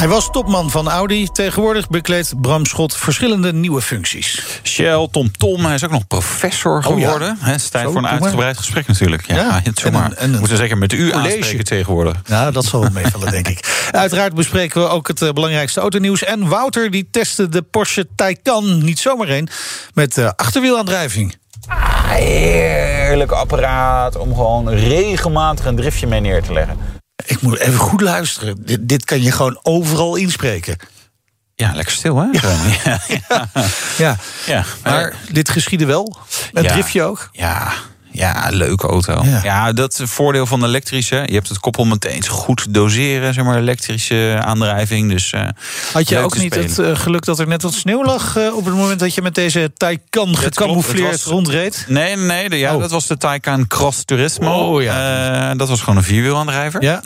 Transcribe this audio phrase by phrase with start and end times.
[0.00, 1.26] Hij was topman van Audi.
[1.26, 4.42] Tegenwoordig bekleedt Bram Schot verschillende nieuwe functies.
[4.62, 7.04] Shell, Tom Tom, hij is ook nog professor Oh ja.
[7.04, 7.36] geworden.
[7.40, 9.26] Het is tijd Zo, voor een uitgebreid gesprek natuurlijk.
[9.26, 11.36] Ja, Ja, en en Moeten we zeker met u college.
[11.36, 12.16] aanspreken tegenwoordig.
[12.26, 13.60] Ja, dat zal wel meevallen, denk ik.
[13.90, 16.24] Uiteraard bespreken we ook het eh, belangrijkste autonieuws.
[16.24, 19.48] En Wouter die testte de Porsche Taycan, niet zomaar één,
[19.94, 21.36] met eh, achterwielaandrijving.
[22.06, 26.99] Heerlijk apparaat om gewoon regelmatig een driftje mee neer te leggen.
[27.24, 28.56] Ik moet even goed luisteren.
[28.64, 30.76] Dit, dit kan je gewoon overal inspreken.
[31.54, 32.26] Ja, lekker stil hè?
[32.32, 33.48] Ja, ja.
[33.98, 34.64] Ja, ja.
[34.82, 36.16] maar dit geschiedde wel.
[36.52, 36.62] Ja.
[36.72, 37.28] driftje ook.
[37.32, 37.72] Ja,
[38.12, 39.20] ja, leuke auto.
[39.24, 39.40] Ja.
[39.42, 39.72] Ja.
[39.72, 41.22] dat voordeel van de elektrische.
[41.26, 45.10] Je hebt het koppel meteen goed doseren, zeg maar, elektrische aandrijving.
[45.10, 45.48] Dus, eh,
[45.92, 46.68] Had je ook niet spelen.
[46.70, 48.36] het eh, geluk dat er net wat sneeuw lag...
[48.36, 51.84] eh, op het moment dat je met deze Taycan gecamoufleerd was- rondreed?
[51.88, 52.80] Nee, nee, de- ja, Oh.
[52.80, 54.52] dat was de Taycan Cross Turismo.
[54.52, 55.54] Oh, ja.
[55.54, 56.82] Dat was gewoon een vierwielaandrijver.
[56.82, 57.00] Ja.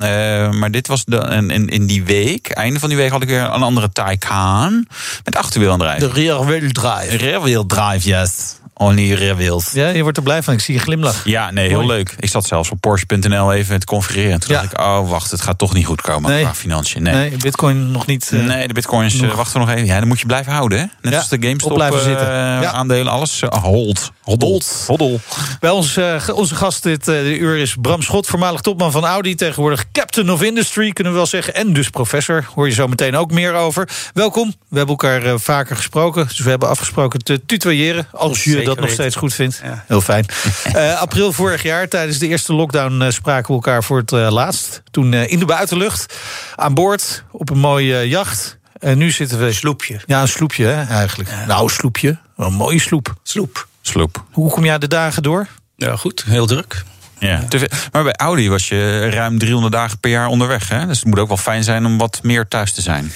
[0.53, 3.29] Maar dit was de, en, in, in die week, einde van die week, had ik
[3.29, 4.87] weer een andere Taycan
[5.25, 6.13] met achterwielaandrijving.
[6.13, 7.17] De rear wheel drive.
[7.17, 8.57] rear-wheel drive, yes.
[8.77, 9.71] Rear wheels.
[9.73, 10.55] Ja, je wordt er blij van.
[10.55, 11.25] Ik zie je glimlach.
[11.25, 11.89] Ja, nee, heel Mooi.
[11.97, 12.15] leuk.
[12.19, 14.33] Ik zat zelfs op Porsche.nl even te configureren.
[14.33, 14.61] En toen Ja.
[14.61, 16.43] dacht ik, oh wacht, het gaat toch niet goed komen Nee.
[16.43, 17.03] qua financiën.
[17.03, 17.15] Nee.
[17.15, 18.31] Nee, bitcoin nog niet.
[18.33, 19.31] eh, Nee, de bitcoins nog.
[19.31, 19.87] eh, wachten we nog even.
[19.87, 20.85] Ja, dan moet je blijven houden, hè?
[21.01, 22.27] Net Ja, als de GameStop op blijven eh, zitten.
[22.27, 22.73] Ja.
[22.73, 24.13] aandelen, alles eh, hold.
[24.23, 24.63] Hoddel.
[24.87, 25.21] Hoddel.
[25.61, 25.99] Bij ons,
[26.35, 29.35] onze gast dit de uur is Bram Schot, voormalig topman van Audi.
[29.35, 31.55] Tegenwoordig Captain of Industry, kunnen we wel zeggen.
[31.55, 32.47] En dus professor.
[32.55, 33.89] Hoor je zo meteen ook meer over.
[34.15, 34.55] Welkom.
[34.69, 36.27] We hebben elkaar vaker gesproken.
[36.29, 38.07] Dus we hebben afgesproken te tutoyeren.
[38.13, 39.61] Als je Dat nog steeds goed vindt.
[39.65, 39.85] Ja.
[39.87, 40.27] Heel fijn.
[40.75, 44.31] Eh, april vorig jaar, tijdens de eerste lockdown, eh, spraken we elkaar voor het eh,
[44.31, 44.83] laatst.
[44.91, 46.19] Toen eh, in de buitenlucht.
[46.57, 48.59] Aan boord, op een mooie jacht.
[48.79, 49.53] En nu zitten we.
[49.53, 50.01] Sloepje.
[50.07, 51.31] Ja, een sloepje hè, eigenlijk.
[51.47, 52.19] Nou, sloepje.
[52.37, 53.15] Een mooie sloep.
[53.23, 53.69] Sloep.
[53.81, 54.25] Sloep.
[54.33, 55.47] Hoe kom jij de dagen door?
[55.77, 56.25] Ja, goed.
[56.27, 56.83] Heel druk.
[57.19, 57.45] Ja.
[57.49, 57.69] Te veel.
[57.93, 60.87] Maar bij Audi was je ruim 300 dagen per jaar onderweg, hè?
[60.87, 63.13] Dus het moet ook wel fijn zijn om wat meer thuis te zijn.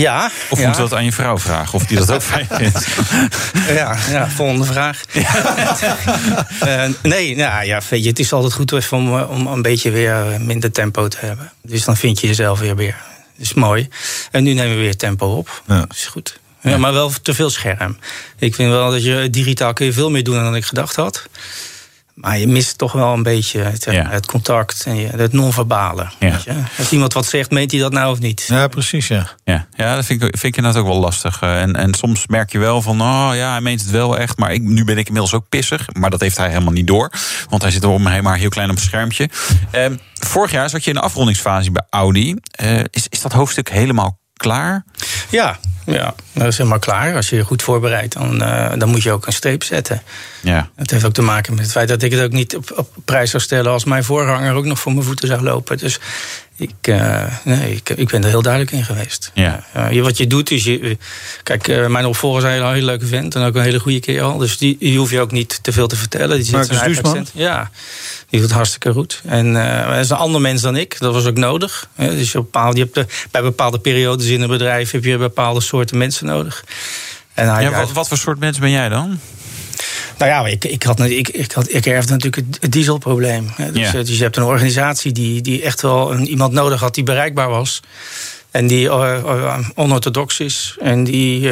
[0.00, 0.30] Ja.
[0.50, 0.68] Of ja.
[0.68, 2.86] moet dat aan je vrouw vragen, of die dat ook fijn vindt?
[3.78, 5.00] Ja, ja, volgende vraag.
[6.60, 10.40] Eh, nee, nou ja, weet je, het is altijd goed om, om een beetje weer
[10.40, 11.52] minder tempo te hebben.
[11.62, 12.96] Dus dan vind je jezelf weer weer.
[13.36, 13.88] Dat is mooi.
[14.30, 15.62] En nu nemen we weer tempo op.
[15.66, 15.78] Ja.
[15.80, 16.38] Dat is goed.
[16.60, 17.98] Ja, maar wel te veel scherm.
[18.38, 21.26] Ik vind wel dat je digitaal kun je veel meer doen dan ik gedacht had.
[22.14, 24.08] Maar je mist toch wel een beetje het, Ja.
[24.08, 26.06] het contact en het non-verbale.
[26.18, 26.30] Ja.
[26.30, 26.52] weet je.
[26.78, 28.44] Als iemand wat zegt, meent hij dat nou of niet?
[28.48, 29.28] Ja, precies, ja.
[29.44, 31.40] Ja, ja dat vind ik, vind ik inderdaad ook wel lastig.
[31.42, 34.38] Eh, En, en soms merk je wel van, oh ja, hij meent het wel echt.
[34.38, 35.86] Maar ik, nu ben ik inmiddels ook pissig.
[35.92, 37.12] Maar dat heeft hij helemaal niet door.
[37.48, 39.28] Want hij zit er om me heen maar heel klein op een schermpje.
[39.70, 42.36] Eh, vorig jaar zat je in de afrondingsfase bij Audi.
[42.50, 44.84] Eh, is, is dat hoofdstuk helemaal klaar?
[45.30, 47.16] Ja, ja, dat is helemaal klaar.
[47.16, 50.02] Als je je goed voorbereidt, dan, eh, dan moet je ook een streep zetten.
[50.40, 50.70] Ja.
[50.76, 52.88] Het heeft ook te maken met het feit dat ik het ook niet op, op
[53.04, 55.78] prijs zou stellen als mijn voorganger ook nog voor mijn voeten zou lopen.
[55.78, 55.98] Dus
[56.56, 59.30] ik, eh, nee, ik, ik ben er heel duidelijk in geweest.
[59.34, 59.64] Ja.
[59.90, 60.98] Je- wat je doet is je.
[61.42, 64.00] Kijk, eh, mijn opvolger is een hele, hele leuke vent en ook een hele goede
[64.00, 64.38] kerel.
[64.38, 66.36] Dus die, die hoef je ook niet te veel te vertellen.
[66.36, 67.30] Die zit Marcus accent.
[67.34, 67.70] Ja,
[68.28, 69.20] die doet het hartstikke goed.
[69.24, 70.96] En eh, hij is een ander mens dan ik.
[70.98, 71.88] Dat was ook nodig.
[71.94, 72.08] hè.
[72.16, 75.60] Dus je, bepaalt, je hebt de- bij bepaalde periodes in een bedrijf heb je bepaalde
[75.60, 76.64] soorten mensen nodig.
[77.34, 79.20] En hij, ja wat, wat voor soort mens ben jij dan?
[80.18, 83.50] Nou ja, ik, ik, had, ik, ik, had, ik erfde natuurlijk het, dieselprobleem.
[83.56, 83.72] hè.
[83.72, 86.94] Dus, eh, dus je hebt een organisatie die, die echt wel een, iemand nodig had
[86.94, 87.80] die bereikbaar was.
[88.50, 90.76] En die eh, eh, onorthodox is.
[90.80, 91.50] En die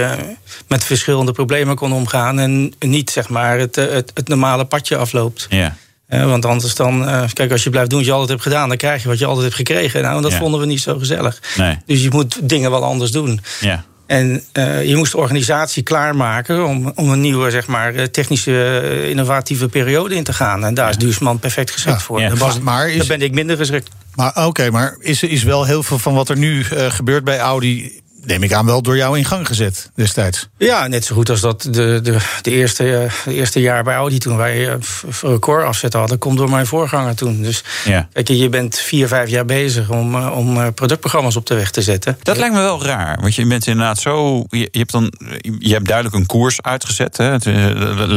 [0.69, 2.39] met verschillende problemen kon omgaan.
[2.39, 5.47] En niet zeg maar het, het, het normale padje afloopt.
[5.51, 5.77] Ja.
[6.09, 9.03] Want anders dan, kijk, als je blijft doen wat je altijd hebt gedaan, dan krijg
[9.03, 10.03] je wat je altijd hebt gekregen.
[10.03, 10.39] Nou, en dat Ja.
[10.39, 11.41] vonden we niet zo gezellig.
[11.57, 11.79] Nee.
[11.87, 13.41] Dus je moet dingen wel anders doen.
[13.61, 13.85] Ja.
[14.13, 18.81] En eh, je moest de organisatie klaarmaken om, om een nieuwe, zeg maar, eh, technische,
[18.81, 20.65] eh, innovatieve periode in te gaan.
[20.65, 22.21] En daar is Duursman perfect geschikt Ja, voor.
[22.21, 22.29] ja.
[22.29, 23.89] Daar, was, Maar is- daar ben ik minder geschikt.
[24.15, 28.02] Maar oké, maar is, is wel heel veel van wat er nu gebeurt bij Audi
[28.25, 30.49] neem ik aan, wel door jou in gang gezet destijds.
[30.59, 34.19] Ja, net zo goed als dat de, de, de, eerste, de eerste jaar bij Audi
[34.19, 34.83] toen wij een
[35.21, 37.43] record afzetten hadden, komt door mijn voorganger toen.
[37.43, 38.09] Dus ja.
[38.13, 42.19] kijk, je bent vier, vijf jaar bezig om, om productprogramma's op de weg te zetten.
[42.23, 44.45] Dat lijkt me wel raar, want je bent inderdaad zo.
[44.49, 45.13] Je, je hebt dan,
[45.59, 47.17] je hebt duidelijk een koers uitgezet.
[47.17, 47.25] Hè.
[47.25, 47.45] Het,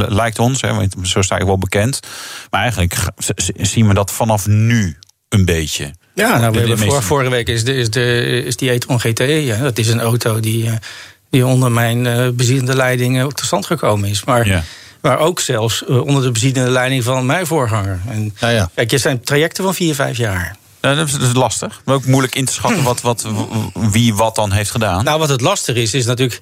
[0.10, 2.00] lijkt ons, hè, want zo sta je wel bekend.
[2.50, 2.96] Maar eigenlijk
[3.58, 4.98] zien we dat vanaf nu
[5.30, 5.94] een beetje.
[6.16, 9.24] Ja, nou, we hebben voor, vorige week is, de, is, de, is die e-tron GTE.
[9.24, 10.74] Ja, dat is een auto die, eh,
[11.30, 14.24] die onder mijn uh, bezielende leiding ook tot stand gekomen is.
[14.24, 14.64] Maar, ja.
[15.02, 18.00] maar ook zelfs uh, onder de bezielende leiding van mijn voorganger.
[18.08, 18.70] En, ja, ja.
[18.74, 20.56] Kijk, je zijn trajecten van vier, vijf jaar.
[20.80, 21.82] dat, is, dat is lastig.
[21.86, 23.26] Maar ook moeilijk in te schatten wat, wat,
[23.74, 25.04] wie wat dan heeft gedaan.
[25.04, 26.42] Nou, wat het lastig is, is natuurlijk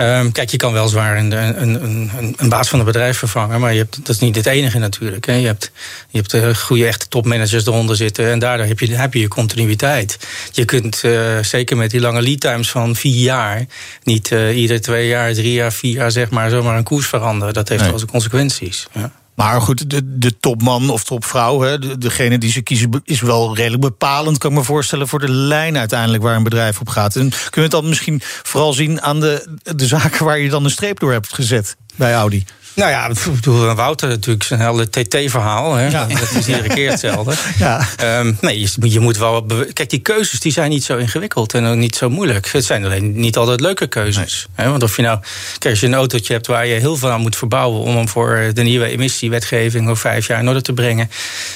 [0.00, 3.60] Um, kijk, je kan wel zwaar een, een, een, een, baas van een bedrijf vervangen,
[3.60, 5.26] maar je hebt, dat is niet het enige natuurlijk.
[5.26, 5.32] Hè.
[5.32, 5.70] Je hebt,
[6.08, 9.28] je hebt uh, goede echte topmanagers eronder zitten en daardoor heb je, heb je je
[9.28, 10.18] continuïteit.
[10.52, 13.66] Je kunt uh, zeker met die lange lead times van vier jaar
[14.02, 17.54] niet uh, iedere twee jaar, drie jaar, vier jaar zeg maar zomaar een koers veranderen.
[17.54, 17.90] Dat heeft nee.
[17.90, 18.86] wel zijn consequenties.
[18.92, 19.12] Ja.
[19.34, 23.82] Maar goed, de, de topman of topvrouw, hè, degene die ze kiezen, is wel redelijk
[23.82, 27.16] bepalend, kan ik me voorstellen, voor de lijn uiteindelijk waar een bedrijf op gaat.
[27.16, 30.64] En kunnen we het dan misschien vooral zien aan de, de zaken waar je dan
[30.64, 32.44] een streep door hebt gezet bij Audi?
[32.74, 35.78] Nou ja, Wouter natuurlijk zijn hele TT-verhaal.
[35.78, 36.06] Ja.
[36.06, 37.34] Dat is iedere keer hetzelfde.
[37.58, 37.86] Ja.
[38.02, 39.46] Um, nee, je, je, moet wel.
[39.72, 42.48] Kijk, die keuzes die zijn niet zo ingewikkeld en ook niet zo moeilijk.
[42.52, 44.46] Het zijn alleen niet altijd leuke keuzes.
[44.56, 44.68] Nee.
[44.68, 45.18] Want of je nou.
[45.58, 47.80] Kijk, als je een autootje hebt waar je heel veel aan moet verbouwen.
[47.80, 51.10] om hem voor de nieuwe emissiewetgeving over vijf jaar in orde te brengen.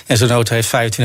[0.06, 0.70] en zo'n auto heeft
[1.00, 1.04] 25.000,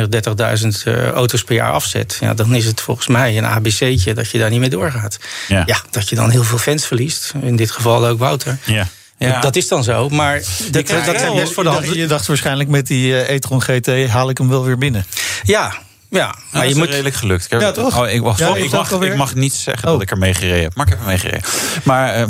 [0.62, 2.18] 30.000 uh, auto's per jaar afzet.
[2.20, 5.20] Ja, dan is het volgens mij een ABC'tje dat je daar niet mee doorgaat.
[5.48, 5.64] Ja.
[5.66, 7.34] ja, dat je dan heel veel fans verliest.
[7.42, 8.58] In dit geval ook Wouter.
[8.66, 8.88] Ja.
[9.30, 9.42] Ja.
[9.42, 10.42] Dat is dan zo, maar
[10.72, 11.94] dat, dat, dat zijn best voor de hand.
[11.94, 15.06] Je dacht waarschijnlijk met die uh, e-tron GT haal ik hem wel weer binnen.
[15.44, 15.74] Ja,
[16.10, 17.48] ja, maar je is moet redelijk gelukt.
[17.50, 18.00] Ja, toch?
[18.00, 19.94] Oh, ik, ja, ik, mag, ik mag niet zeggen oh.
[19.94, 20.76] dat ik er mee gereden heb.
[20.76, 21.42] Maar ik heb er mee gereden.
[21.84, 22.20] Maar...
[22.20, 22.26] Uh,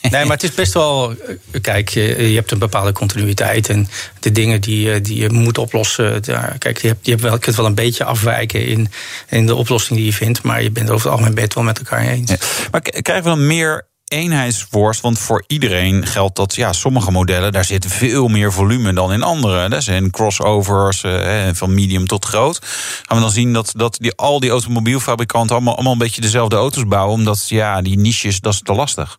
[0.10, 1.10] Nee, maar het is best wel.
[1.10, 3.68] Eh, kijk, je, je, hebt een bepaalde continuïteit.
[3.68, 3.88] En
[4.20, 6.22] de dingen die, die je moet oplossen.
[6.22, 8.88] Daar, kijk, je, hebt, je, hebt wel, je kunt wel een beetje afwijken in,
[9.28, 10.42] in de oplossing die je vindt.
[10.42, 12.30] Maar je bent over het algemeen bed wel met elkaar eens.
[12.30, 12.36] Ja.
[12.70, 15.00] Maar krijgen we dan meer eenheidsworst.
[15.00, 19.22] Want voor iedereen geldt dat ja, sommige modellen, daar zit veel meer volume dan in
[19.22, 19.68] andere.
[19.68, 22.58] Dat zijn crossovers eh, van medium tot groot.
[23.06, 26.56] Gaan we dan zien dat, dat die, al die automobielfabrikanten allemaal, allemaal een beetje dezelfde
[26.56, 27.14] auto's bouwen.
[27.14, 29.18] Omdat ja, die niches, dat is te lastig.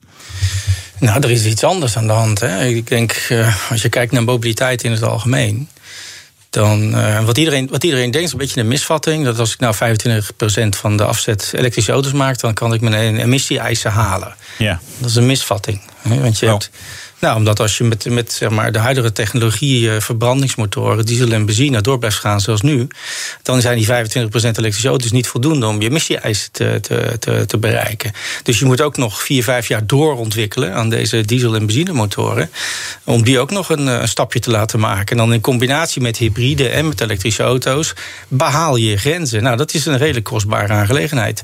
[0.98, 2.40] Nou, er is iets anders aan de hand.
[2.40, 2.66] Hè.
[2.66, 5.70] Ik denk, uh, als je kijkt naar mobiliteit in het algemeen.
[6.52, 9.26] Dan, uh, wat, iedereen, wat iedereen denkt, is een beetje een misvatting.
[9.26, 9.80] Dat als ik nou 25%
[10.70, 14.36] van de afzet elektrische auto's maak, dan kan ik mijn emissie-eisen halen.
[14.58, 14.80] Ja.
[14.98, 15.82] Dat is een misvatting.
[16.02, 16.20] Hè?
[16.20, 16.52] Want je oh.
[16.52, 16.70] hebt
[17.22, 21.46] nou, omdat als je met, met zeg maar, de huidige technologie, eh, verbrandingsmotoren, diesel en
[21.46, 22.88] benzine door blijft gaan zoals nu,
[23.42, 26.78] dan zijn die 25% elektrische auto's niet voldoende om je emissie-eisen te,
[27.20, 28.12] te, te, bereiken.
[28.44, 32.50] Dus je moet ook nog vier, vijf jaar doorontwikkelen aan deze diesel- en benzinemotoren,
[33.04, 35.08] om die ook nog een, een, stapje te laten maken.
[35.08, 37.94] En dan in combinatie met hybride en met elektrische auto's
[38.28, 39.44] behaal je grenzen.
[39.44, 41.42] Nou, dat is een redelijk kostbare aangelegenheid.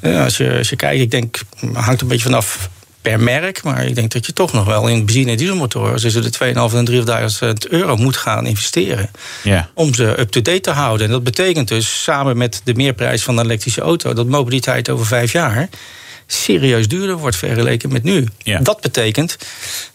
[0.00, 1.40] Uh, als, je, als je kijkt, ik denk,
[1.72, 2.68] hangt een beetje vanaf
[3.10, 3.62] per merk.
[3.62, 6.00] Maar ik denk dat je toch nog wel in benzine- en dieselmotoren...
[6.00, 9.10] tussen de 2.500 en 3.000 euro moet gaan investeren...
[9.42, 9.68] Ja.
[9.74, 11.06] om ze up-to-date te houden.
[11.06, 14.12] En dat betekent dus, samen met de meerprijs van de elektrische auto...
[14.12, 15.68] dat mobiliteit over vijf jaar
[16.26, 18.26] serieus duurder wordt vergeleken met nu.
[18.38, 18.58] Ja.
[18.58, 19.38] Dat betekent,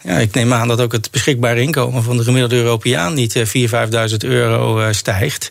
[0.02, 3.42] ja, ik neem aan dat ook het beschikbare inkomen van de gemiddelde Europeaan niet 4.000,
[3.42, 5.50] eh, 5.000 euro eh, stijgt.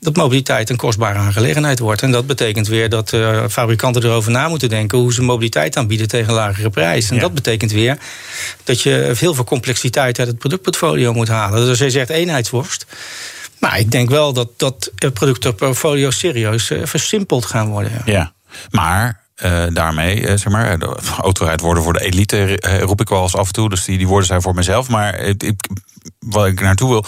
[0.00, 2.02] Dat mobiliteit een kostbare aangelegenheid wordt.
[2.02, 6.08] En dat betekent weer dat uh, fabrikanten erover na moeten denken hoe ze mobiliteit aanbieden
[6.08, 7.10] tegen lagere prijs.
[7.10, 7.98] En dat betekent weer
[8.64, 11.60] dat je heel veel complexiteit uit het productportfolio moet halen.
[11.60, 12.86] Dus als je zegt eenheidsworst.
[13.58, 18.02] Maar ik denk wel dat dat productportfolio serieus versimpeld gaan worden.
[18.04, 18.32] Ja,
[18.70, 20.78] maar uh, daarmee, uh, zeg maar,
[21.20, 23.68] autorijd worden voor de elite, uh, roep ik wel eens af en toe.
[23.68, 24.88] Dus die, die woorden zijn voor mezelf.
[24.88, 25.54] Maar ik,
[26.18, 27.04] wat ik naartoe wil.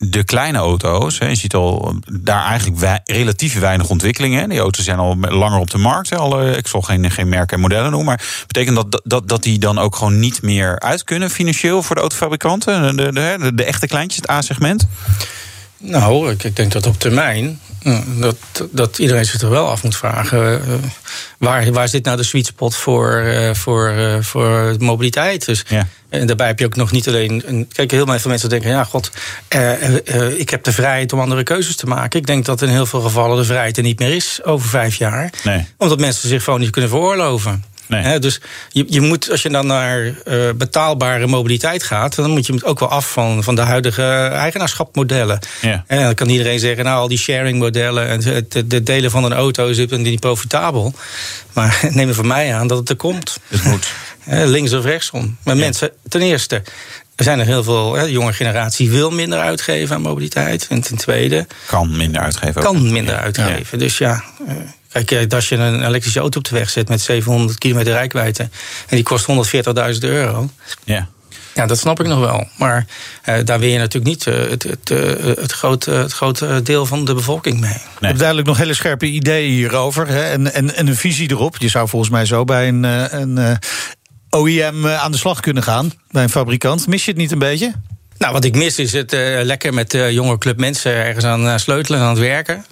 [0.00, 4.48] De kleine auto's, je ziet al daar eigenlijk relatief weinig ontwikkelingen.
[4.48, 6.12] Die auto's zijn al langer op de markt.
[6.12, 8.06] Alle, ik zal geen, geen merken en modellen noemen.
[8.06, 11.94] Maar betekent dat, dat dat die dan ook gewoon niet meer uit kunnen financieel voor
[11.94, 12.96] de autofabrikanten?
[12.96, 14.86] De, de, de, de echte kleintjes, het A-segment?
[15.78, 17.60] Nou, ik denk dat op termijn
[18.06, 18.36] dat,
[18.70, 20.62] dat iedereen zich er wel af moet vragen.
[20.68, 20.74] Uh,
[21.38, 25.44] waar, waar zit nou de sweet spot voor, uh, voor, uh, voor mobiliteit?
[25.44, 25.86] Dus, ja.
[26.08, 27.42] En daarbij heb je ook nog niet alleen.
[27.46, 29.10] Een, kijk, heel veel mensen denken: ja, god,
[30.36, 32.20] ik heb de vrijheid om andere keuzes te maken.
[32.20, 34.96] Ik denk dat in heel veel gevallen de vrijheid er niet meer is over vijf
[34.96, 35.32] jaar.
[35.44, 35.66] Nee.
[35.76, 37.64] Omdat mensen zich gewoon niet kunnen veroorloven.
[37.88, 38.18] Nee.
[38.18, 40.12] dus je, je moet, als je dan naar uh,
[40.56, 44.02] betaalbare mobiliteit gaat, dan moet je ook wel af van, van de huidige
[44.32, 45.38] eigenaarschapmodellen.
[45.60, 45.84] Ja.
[45.86, 49.32] En dan kan iedereen zeggen, nou, al die sharing-modellen en het, de delen van een
[49.32, 50.94] auto is niet profitabel.
[51.52, 53.38] Maar neem er van mij aan dat het er komt.
[53.48, 53.88] Het moet.
[54.54, 55.36] Links of rechtsom.
[55.42, 56.62] Maar mensen, ten eerste,
[57.16, 60.66] er zijn er heel veel, hè, de jonge generatie wil minder uitgeven aan mobiliteit.
[60.70, 61.46] En ten tweede...
[61.66, 62.62] Kan minder uitgeven.
[62.62, 63.78] Kan minder uitgeven.
[63.78, 64.54] Dus ja, eh,
[65.04, 68.42] kijk, eh, als je een elektrische auto op de weg zet met 700 kilometer rijkwijde...
[68.42, 69.26] en die kost
[69.94, 70.50] 140.000 euro...
[70.84, 71.08] Ja.
[71.58, 72.48] Ja, dat snap ik nog wel.
[72.56, 72.86] Maar
[73.28, 76.86] uh, daar wil je natuurlijk niet uh, het, het, uh, het, grote, het grote deel
[76.86, 77.70] van de bevolking mee.
[77.70, 77.80] Nee.
[78.00, 80.08] Je hebt duidelijk nog hele scherpe ideeën hierover.
[80.08, 80.22] Hè?
[80.22, 81.56] En, en, en, een visie erop.
[81.58, 82.82] Je zou volgens mij zo bij een,
[83.20, 83.58] een
[84.30, 85.92] OEM aan de slag kunnen gaan.
[86.10, 86.86] Bij een fabrikant.
[86.86, 87.72] Mis je het niet een beetje?
[88.18, 89.12] Nou, wat ik mis is het
[89.42, 92.64] lekker met de jonge club mensen ergens aan sleutelen en aan het werken.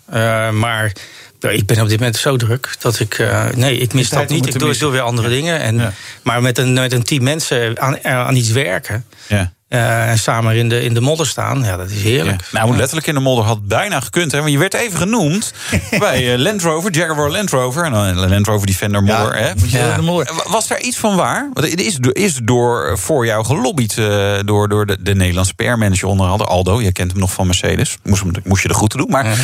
[0.58, 0.92] maar
[1.40, 3.18] ik ben op dit moment zo druk dat ik.
[3.18, 4.46] Uh, nee, ik mis dat niet.
[4.46, 5.60] Ik doe, doe, weer andere dingen.
[5.60, 5.92] En, ja.
[6.22, 9.04] Maar met een, met een team mensen aan, aan iets werken.
[9.26, 9.54] Ja.
[9.68, 12.40] Uh, en samen in de, in de modder staan, ja, dat is heerlijk.
[12.50, 12.58] Ja.
[12.58, 14.32] Nou, letterlijk in de modder had bijna gekund.
[14.32, 15.52] Hè, want je werd even genoemd
[15.98, 17.84] bij uh, Land Rover, Jaguar Land Rover.
[17.84, 19.38] En dan Land Rover Defender modder.
[19.38, 19.78] Ja, hè.
[19.78, 20.00] Ja.
[20.00, 20.34] Modder.
[20.48, 21.50] Was daar iets van waar?
[21.52, 26.08] Want het is, is door voor jou gelobbyd uh, door, door de, de Nederlandse PR-manager
[26.08, 26.80] onder andere, Aldo.
[26.80, 27.96] Je kent hem nog van Mercedes.
[28.02, 29.10] Moest, moest je de groeten doen.
[29.10, 29.38] Maar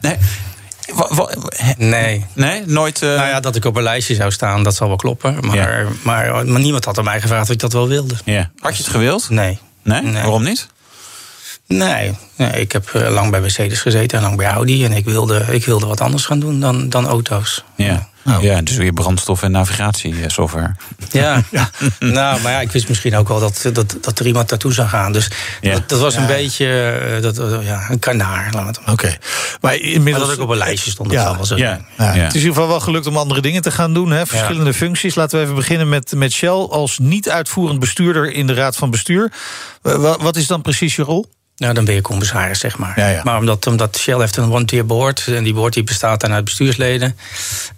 [0.00, 0.16] nee,
[1.78, 2.26] Nee.
[2.32, 3.02] Nee, nooit.
[3.02, 3.16] Uh...
[3.16, 5.46] Nou ja, dat ik op een lijstje zou staan, dat zal wel kloppen.
[5.46, 5.86] Maar, ja.
[6.02, 8.14] maar, maar, niemand had aan mij gevraagd of ik dat wel wilde.
[8.24, 8.50] Ja.
[8.58, 9.30] Had je het gewild?
[9.30, 9.58] Nee.
[9.82, 10.02] Nee?
[10.02, 10.12] nee.
[10.12, 10.68] Waarom niet?
[11.66, 12.16] Nee.
[12.36, 14.84] nee, ik heb lang bij Mercedes gezeten en lang bij Audi.
[14.84, 17.64] En ik wilde, ik wilde wat anders gaan doen dan, dan auto's.
[17.76, 18.08] Ja.
[18.26, 18.42] Oh.
[18.42, 20.74] Ja, dus weer brandstof- en navigatiesoftware.
[21.10, 21.42] Ja.
[21.50, 24.72] ja, nou, maar ja, ik wist misschien ook wel dat, dat, dat er iemand naartoe
[24.72, 25.12] zou gaan.
[25.12, 25.72] Dus ja.
[25.72, 26.26] dat, dat, was een ja.
[26.26, 28.48] beetje dat, ja, een kanaar.
[28.80, 28.90] Oké.
[28.90, 29.18] Okay.
[29.60, 30.18] Maar inmiddels.
[30.18, 31.24] Maar dat ik op een lijstje stond, ja.
[31.24, 31.56] dat wel zo.
[31.56, 31.80] Ja.
[31.96, 34.10] Het is in ieder geval wel gelukt om andere dingen te gaan doen.
[34.10, 34.26] Hè?
[34.26, 35.14] Verschillende functies.
[35.14, 39.32] Laten we even beginnen met, met Shell als niet-uitvoerend bestuurder in de Raad van Bestuur.
[40.20, 41.26] Wat is dan precies je rol?
[41.60, 42.98] Nou, dan ben je commissaris, zeg maar.
[42.98, 43.20] Ja, ja.
[43.24, 45.26] Maar omdat, omdat Shell heeft een one-tier board...
[45.26, 47.16] en die board die bestaat dan uit bestuursleden...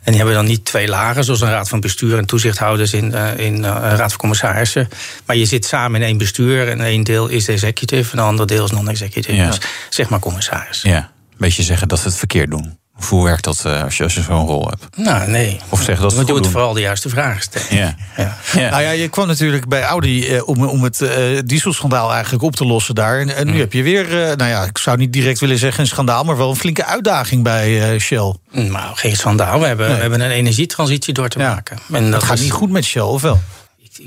[0.02, 1.24] en die hebben dan niet twee lagen...
[1.24, 4.88] zoals een raad van bestuur en toezichthouders in, uh, in uh, een raad van commissarissen.
[5.26, 6.68] Maar je zit samen in één bestuur...
[6.68, 9.36] en één deel is executive en een ander deel is non-executive.
[9.36, 9.46] Ja.
[9.46, 9.58] Dus
[9.88, 10.82] zeg maar commissaris.
[10.82, 12.78] Ja, een beetje zeggen dat ze het verkeerd doen.
[13.02, 14.96] Of hoe werkt dat uh, als je, als je zo'n rol hebt?
[14.96, 15.60] Nou, nee.
[15.68, 17.76] Of zeggen dat Want je moet vooral de juiste vragen stellen.
[17.76, 17.96] Ja.
[18.16, 18.36] ja.
[18.52, 18.70] ja.
[18.70, 22.56] Nou ja, je kwam natuurlijk bij Audi eh, om, om het uh, dieselschandaal eigenlijk op
[22.56, 23.20] te lossen daar.
[23.20, 23.58] En, en nu mm.
[23.58, 26.36] heb je weer, uh, nou ja, ik zou niet direct willen zeggen een schandaal, maar
[26.36, 28.34] wel een flinke uitdaging bij Shell.
[28.50, 29.60] Nou, geen schandaal.
[29.60, 29.94] We hebben, nee.
[29.94, 31.54] we hebben een energietransitie door te ja.
[31.54, 31.78] maken.
[31.92, 32.42] En dat, dat gaat is...
[32.42, 33.40] niet goed met Shell, of wel?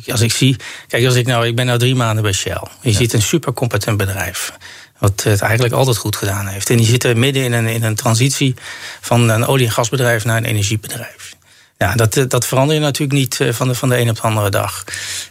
[0.08, 0.56] Als ik zie,
[0.88, 2.62] kijk, als ik nou, ik ben nou drie maanden bij Shell.
[2.82, 4.54] Je ziet een supercompetent bedrijf
[4.98, 6.70] wat het eigenlijk altijd goed gedaan heeft.
[6.70, 8.56] En die zitten midden in een, in een transitie
[9.02, 11.36] van een olie- en gasbedrijf naar een energiebedrijf.
[11.78, 14.50] Ja, dat, dat verander je natuurlijk niet van de, van de een op de andere
[14.50, 14.84] dag.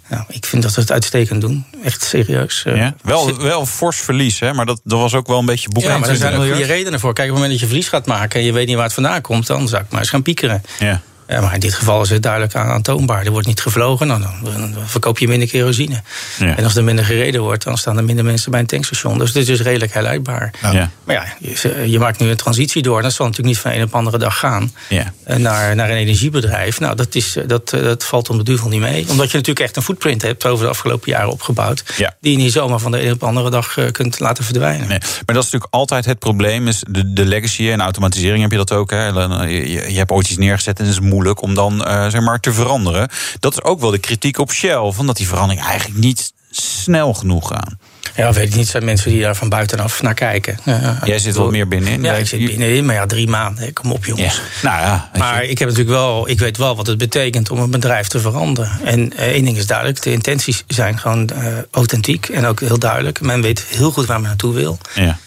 [0.09, 1.67] Nou, ik vind dat we het uitstekend doen.
[1.85, 2.63] Echt serieus.
[2.65, 4.53] Ja, wel, wel fors verlies, hè?
[4.53, 5.83] maar dat, dat was ook wel een beetje boek.
[5.83, 7.13] Ja, maar er zijn ook goede redenen voor.
[7.13, 8.41] Kijk, op het moment dat je verlies gaat maken...
[8.41, 9.47] en je weet niet waar het vandaan komt...
[9.47, 10.63] dan zou ik maar eens gaan piekeren.
[10.79, 11.03] Ja.
[11.29, 13.25] Ja, maar in dit geval is het duidelijk aantoonbaar.
[13.25, 16.03] Er wordt niet gevlogen, nou, dan, verkoop je minder kerosine.
[16.39, 16.57] Ja.
[16.57, 19.19] En als er minder gereden wordt, dan staan er minder mensen bij een tankstation.
[19.19, 20.51] Dus dit is redelijk herleidbaar.
[20.73, 20.91] Ja.
[21.05, 23.03] Maar ja, je, je, maakt nu een transitie door.
[23.03, 24.73] Dat zal natuurlijk niet van een op andere dag gaan.
[24.89, 25.13] Ja.
[25.27, 26.81] Naar, naar een energiebedrijf.
[26.81, 29.07] Nou, dat, is, dat, dat valt om de duvel niet mee.
[29.09, 31.85] Omdat je natuurlijk echt een footprint hebt over de afgelopen jaren opgebouwd.
[32.21, 34.89] Die je niet zomaar van de een op de andere dag kunt laten verdwijnen.
[34.89, 34.99] Nee.
[34.99, 36.69] Maar dat is natuurlijk altijd het probleem.
[36.69, 38.91] Is de, de legacy en automatisering heb je dat ook.
[38.91, 39.07] Hè.
[39.07, 42.41] Je, je hebt ooit iets neergezet en het is moeilijk om dan uh, zeg maar
[42.41, 43.09] te veranderen.
[43.41, 44.93] Dat is ook wel de kritiek op Shell.
[44.93, 47.79] Van dat die verandering eigenlijk niet snel genoeg gaan.
[48.17, 48.69] Ja, weet ik niet.
[48.69, 50.59] zijn mensen die daar van buitenaf naar kijken.
[50.65, 52.03] Uh, Jij zit wel meer binnenin.
[52.03, 52.85] Ja, ik zit binnenin.
[52.85, 53.73] Maar ja, drie maanden.
[53.73, 54.41] Kom op, jongens.
[54.63, 54.69] Ja.
[54.69, 55.49] Nou ja, maar je...
[55.49, 58.79] ik heb natuurlijk wel, ik weet wel wat het betekent om een bedrijf te veranderen.
[58.85, 62.79] En uh, één ding is duidelijk: de intenties zijn gewoon uh, authentiek en ook heel
[62.79, 63.21] duidelijk.
[63.21, 64.79] Men weet heel goed waar men naartoe wil.
[64.95, 65.19] Ja.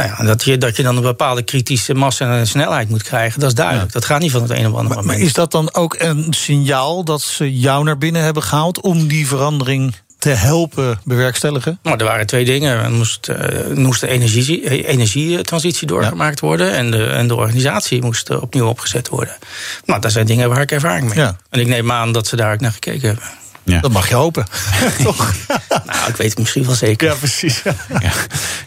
[0.00, 3.40] Nou ja, dat, je, dat je dan een bepaalde kritische massa en snelheid moet krijgen,
[3.40, 3.86] dat is duidelijk.
[3.86, 3.92] Ja.
[3.92, 5.06] Dat gaat niet van het een op andere maar, moment.
[5.06, 9.08] Maar is dat dan ook een signaal dat ze jou naar binnen hebben gehaald om
[9.08, 11.78] die verandering te helpen bewerkstelligen?
[11.82, 12.84] Nou, er waren twee dingen.
[12.84, 16.46] Er moest, uh, moest de energie, energietransitie doorgemaakt ja.
[16.46, 19.36] worden en de, en de organisatie moest uh, opnieuw opgezet worden.
[19.84, 21.26] Nou, dat zijn dingen waar ik ervaring mee heb.
[21.26, 21.36] Ja.
[21.50, 23.24] En ik neem aan dat ze daar ook naar gekeken hebben.
[23.62, 23.80] Ja.
[23.80, 24.46] Dat mag je hopen.
[25.02, 25.34] Toch?
[25.68, 27.08] nou, ik weet het misschien wel zeker.
[27.08, 27.62] Ja, precies.
[28.00, 28.12] ja.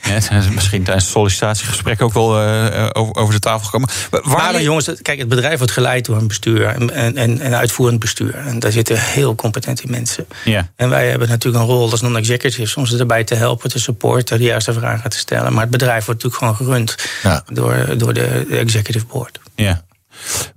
[0.04, 3.90] Ja, misschien tijdens het sollicitatiegesprek ook wel uh, over, over de tafel gekomen.
[4.24, 8.00] Maar dan, jongens, kijk, het bedrijf wordt geleid door een bestuur en, en, en uitvoerend
[8.00, 8.36] bestuur.
[8.36, 10.28] En daar zitten heel competente mensen.
[10.44, 10.70] Ja.
[10.76, 14.38] En wij hebben natuurlijk een rol als non-executive om ze erbij te helpen, te supporten,
[14.38, 15.54] de juiste vragen te stellen.
[15.54, 17.44] Maar het bedrijf wordt natuurlijk gewoon gerund ja.
[17.54, 19.40] door, door de, de executive board.
[19.56, 19.84] Ja.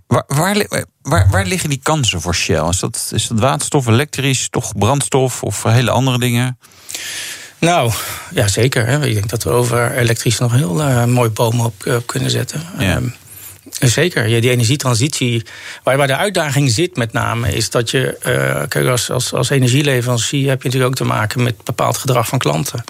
[0.06, 0.66] Waar, waar,
[1.02, 2.68] waar, waar, liggen die kansen voor Shell?
[2.68, 6.58] Is dat, is dat waterstof, elektrisch, toch brandstof of hele andere dingen?
[7.58, 7.92] Nou,
[8.30, 8.86] ja, zeker.
[8.86, 9.06] Hè.
[9.06, 12.62] Ik denk dat we over elektrisch nog heel uh, mooi bomen op, kunnen zetten.
[12.78, 12.96] Ja.
[12.96, 13.14] Um,
[13.80, 15.42] Zeker, ja, die energietransitie.
[15.82, 19.50] Waar, waar de uitdaging zit met name, is dat je, uh, kijk, als, als, als
[19.50, 22.84] energieleverancier heb je natuurlijk ook te maken met bepaald gedrag van klanten.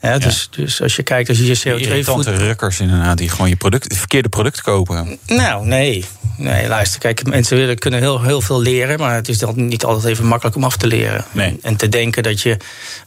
[0.00, 2.26] Ja, dus, dus als je kijkt, als je je CO2 voet...
[2.26, 5.18] rukkers inderdaad, die gewoon je product, verkeerde product kopen.
[5.26, 6.04] Nou, nee.
[6.40, 8.98] Nee, luister, kijk, mensen willen, kunnen heel, heel veel leren...
[8.98, 11.24] maar het is dan niet altijd even makkelijk om af te leren.
[11.30, 11.58] Nee.
[11.62, 12.56] En te denken dat je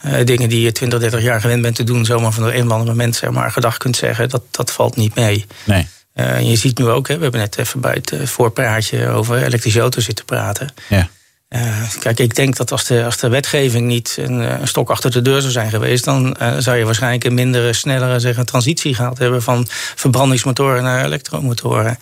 [0.06, 2.04] uh, dingen die je 20, 30 jaar gewend bent te doen...
[2.04, 4.28] zomaar van een of andere moment zeg maar, gedag kunt zeggen...
[4.28, 5.46] dat, dat valt niet mee.
[5.64, 5.86] Nee.
[6.14, 9.42] Uh, je ziet nu ook, hè, we hebben net even bij het uh, voorpraatje over
[9.42, 10.74] elektrische auto's zitten praten.
[10.88, 11.08] Ja.
[11.48, 15.10] Uh, kijk, ik denk dat als de, als de wetgeving niet een, een stok achter
[15.10, 19.18] de deur zou zijn geweest, dan zou je waarschijnlijk een mindere, snellere zeggen, transitie gehad
[19.18, 21.98] hebben van verbrandingsmotoren naar elektromotoren.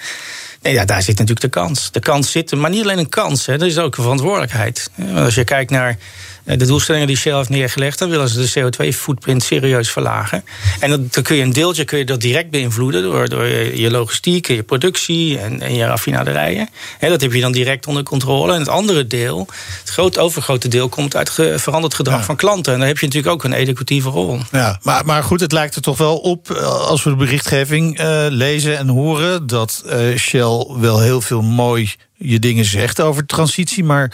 [0.62, 1.90] Ja, daar zit natuurlijk de kans.
[1.90, 4.90] De kans zit, maar niet alleen een kans, hè, er is ook een verantwoordelijkheid.
[5.14, 5.99] Als je kijkt naar
[6.44, 10.44] de doelstellingen die Shell heeft neergelegd, dan willen ze de CO2-footprint serieus verlagen.
[10.80, 14.46] En dan kun je een deeltje kun je dat direct beïnvloeden door, door je logistiek,
[14.46, 16.68] je productie en, en je raffinaderijen.
[17.00, 18.52] dat heb je dan direct onder controle.
[18.52, 19.46] En het andere deel,
[19.80, 22.72] het groot, overgrote deel, komt uit veranderd gedrag van klanten.
[22.72, 24.38] En daar heb je natuurlijk ook een educatieve rol.
[24.50, 28.00] Ja, maar, maar goed, het lijkt er toch wel op, eh, als we de berichtgeving
[28.00, 33.26] uh, lezen en horen, dat uh, Shell wel heel veel mooi je dingen zegt over
[33.26, 34.12] transitie, maar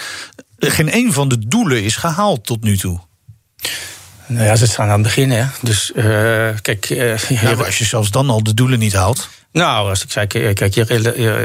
[0.58, 3.00] geen een van de doelen is gehaald tot nu toe.
[4.26, 5.44] Nou ja, ze staan aan het begin, hè.
[5.62, 6.04] Dus uh,
[6.62, 6.90] kijk...
[6.90, 9.28] Uh, ja, als je zelfs dan al de doelen niet haalt...
[9.52, 10.84] Nou, als ik zei, kijk, je,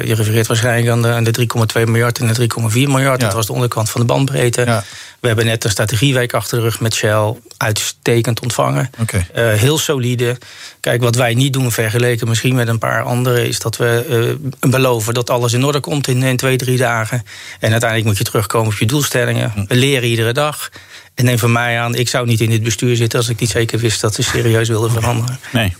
[0.05, 3.21] je refereert waarschijnlijk aan de, aan de 3,2 miljard en de 3,4 miljard.
[3.21, 3.25] Ja.
[3.25, 4.65] Dat was de onderkant van de bandbreedte.
[4.65, 4.83] Ja.
[5.19, 7.33] We hebben net een strategieweek achter de rug met Shell.
[7.57, 8.89] Uitstekend ontvangen.
[9.01, 9.27] Okay.
[9.35, 10.37] Uh, heel solide.
[10.79, 13.47] Kijk, wat wij niet doen vergeleken misschien met een paar anderen...
[13.47, 17.23] is dat we uh, beloven dat alles in orde komt in, in twee, drie dagen.
[17.59, 19.51] En uiteindelijk moet je terugkomen op je doelstellingen.
[19.51, 19.65] Hm.
[19.67, 20.69] We leren iedere dag.
[21.15, 23.49] En neem van mij aan, ik zou niet in dit bestuur zitten als ik niet
[23.49, 25.39] zeker wist dat ze serieus wilden veranderen.
[25.51, 25.73] Nee.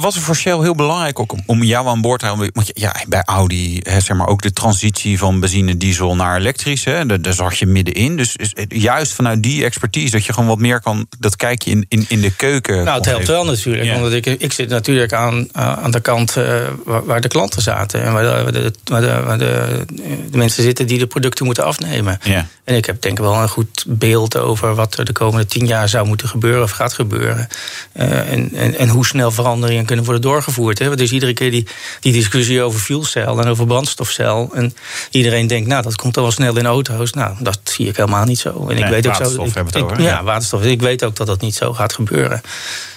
[0.00, 2.50] Was het voor Shell heel belangrijk ook om jou aan boord te houden?
[2.52, 6.84] Want ja, bij Audi, hè, zeg maar ook de transitie van benzine, diesel naar elektrisch,
[6.84, 8.16] hè, daar, daar zag je middenin.
[8.16, 8.36] Dus
[8.68, 12.04] juist vanuit die expertise dat je gewoon wat meer kan, dat kijk je in, in,
[12.08, 12.84] in de keuken.
[12.84, 13.84] Nou, het helpt wel natuurlijk.
[13.84, 14.00] Ja.
[14.00, 16.44] Want ik, ik zit natuurlijk aan, aan de kant uh,
[16.84, 19.84] waar, waar, de klanten zaten en waar, de, waar, de, waar, de, waar de,
[20.30, 22.18] de, mensen zitten die de producten moeten afnemen.
[22.22, 22.46] Ja.
[22.64, 25.66] En ik heb denk ik wel een goed beeld over wat er de komende tien
[25.66, 27.48] jaar zou moeten gebeuren of gaat gebeuren.
[27.96, 30.78] Uh, en, en, en, hoe snel veranderingen kunnen worden doorgevoerd.
[30.78, 30.96] Hè.
[30.96, 31.66] Dus iedere keer die,
[32.00, 34.50] die discussie over fuelcel en over brandstofcel.
[34.54, 34.74] En
[35.10, 37.12] iedereen denkt, nou, dat komt al wel snel in auto's.
[37.12, 38.68] Nou, dat zie ik helemaal niet zo.
[38.68, 39.44] En nee, ik weet ook zo.
[39.44, 40.62] Ik, ja, waterstof.
[40.62, 42.40] Ik weet ook dat dat niet zo gaat gebeuren.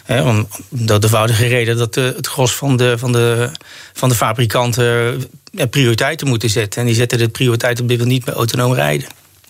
[0.03, 3.49] He, om de eenvoudige reden dat de, het gros van de, van, de,
[3.93, 5.23] van de fabrikanten
[5.69, 6.81] prioriteiten moeten zetten.
[6.81, 9.07] En die zetten de prioriteit op dit moment niet bij autonoom rijden.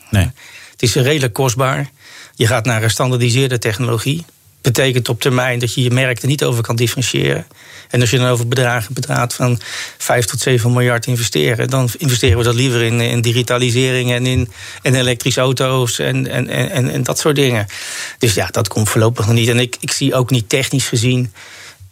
[0.10, 0.32] Nee.
[0.72, 1.90] Het is redelijk kostbaar.
[2.36, 4.26] Je gaat naar een standaardiseerde technologie.
[4.62, 7.48] Betekent op termijn dat je je merk er niet over kan differentiëren.
[7.90, 9.60] En als je dan over bedragen bedraagt van
[9.98, 14.52] 5 tot 7 miljard investeren, dan investeren we dat liever in, in digitalisering en in,
[14.82, 17.68] in elektrische auto's en, en, en, en dat soort dingen.
[18.18, 19.50] Dus ja, dat komt voorlopig nog niet.
[19.50, 21.34] En ik, ik zie ook niet technisch gezien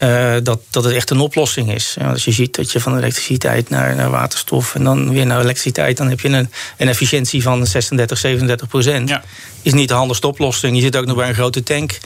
[0.03, 1.95] uh, dat, dat het echt een oplossing is.
[1.99, 5.39] Ja, als je ziet dat je van elektriciteit naar, naar, waterstof en dan weer naar
[5.39, 9.09] elektriciteit, dan heb je een, een efficiëntie van 36, 37 procent.
[9.09, 9.23] Ja.
[9.61, 10.75] Is niet de handigste oplossing.
[10.75, 11.97] Je zit ook nog bij een grote tank.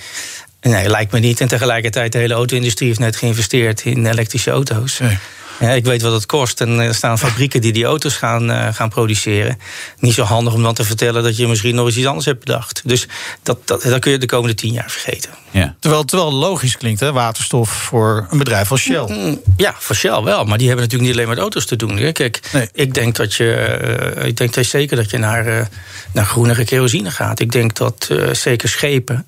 [0.62, 1.42] Nee, lijkt me niet.
[1.42, 5.00] En tegelijkertijd, de hele auto-industrie heeft net geïnvesteerd in elektrische auto's.
[5.00, 5.18] Nee.
[5.60, 6.62] Ja, ik weet wat het kost.
[6.62, 9.60] En er staan fabrieken die die auto's gaan, uh, gaan produceren.
[10.00, 12.40] Niet zo handig om dan te vertellen dat je misschien nog eens iets anders hebt
[12.40, 12.82] bedacht.
[12.86, 13.08] Dus
[13.44, 15.30] dat, dat, dat kun je de komende tien jaar vergeten.
[15.52, 15.76] Ja.
[15.80, 17.12] Terwijl het wel logisch klinkt, hè?
[17.12, 19.06] waterstof voor een bedrijf als Shell.
[19.08, 20.46] Mm, ja, voor Shell wel.
[20.46, 21.98] Maar die hebben natuurlijk niet alleen met auto's te doen.
[21.98, 22.12] Hè.
[22.12, 22.70] Kijk, nee.
[22.74, 24.14] ik denk dat je.
[24.18, 25.66] Uh, ik denk dat zeker dat je naar, uh,
[26.12, 27.40] naar groenere kerosine gaat.
[27.40, 29.26] Ik denk dat uh, zeker schepen.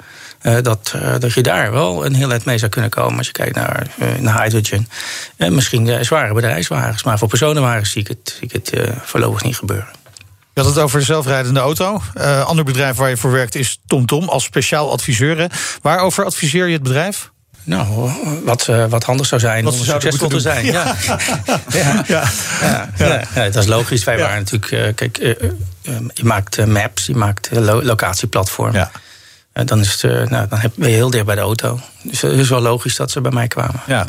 [0.48, 3.28] Uh, dat, uh, dat je daar wel een heel eind mee zou kunnen komen als
[3.28, 4.90] je kijkt naar, uh, naar hydrogen.
[5.38, 9.58] En misschien zware bedrijfswagens, maar voor personenwagens zie ik het, zie ik het voorlopig niet
[9.58, 9.88] gebeuren.
[10.54, 12.02] Je had het over de zelfrijdende auto.
[12.18, 15.38] Uh, ander bedrijf waar je voor werkt is TomTom Tom, als speciaal adviseur.
[15.38, 15.46] Hè.
[15.82, 17.32] Waarover adviseer je het bedrijf?
[17.64, 18.12] Nou,
[18.44, 20.66] wat, wat handig zou zijn wat om succesvol te zijn.
[20.72, 20.96] Ja.
[22.08, 22.34] Ja.
[22.98, 23.30] Ja.
[23.34, 24.04] dat is logisch.
[24.04, 24.96] Wij waren natuurlijk.
[24.96, 25.18] Kijk,
[26.14, 28.74] je maakt maps, je maakt lo locatieplatform.
[28.74, 28.92] Ja.
[29.66, 31.80] Dan, is het, nou, dan ben je heel dicht bij de auto.
[32.02, 33.82] Dus het is wel logisch dat ze bij mij kwamen.
[33.88, 34.08] Ja,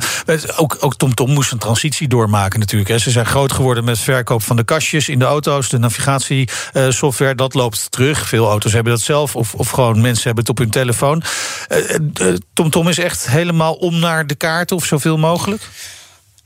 [0.56, 3.00] ook, ook TomTom moest een transitie doormaken natuurlijk.
[3.00, 5.68] Ze zijn groot geworden met verkoop van de kastjes in de auto's.
[5.68, 8.28] De navigatiesoftware, dat loopt terug.
[8.28, 9.36] Veel auto's hebben dat zelf.
[9.36, 11.22] Of, of gewoon mensen hebben het op hun telefoon.
[12.52, 15.62] TomTom is echt helemaal om naar de kaarten of zoveel mogelijk?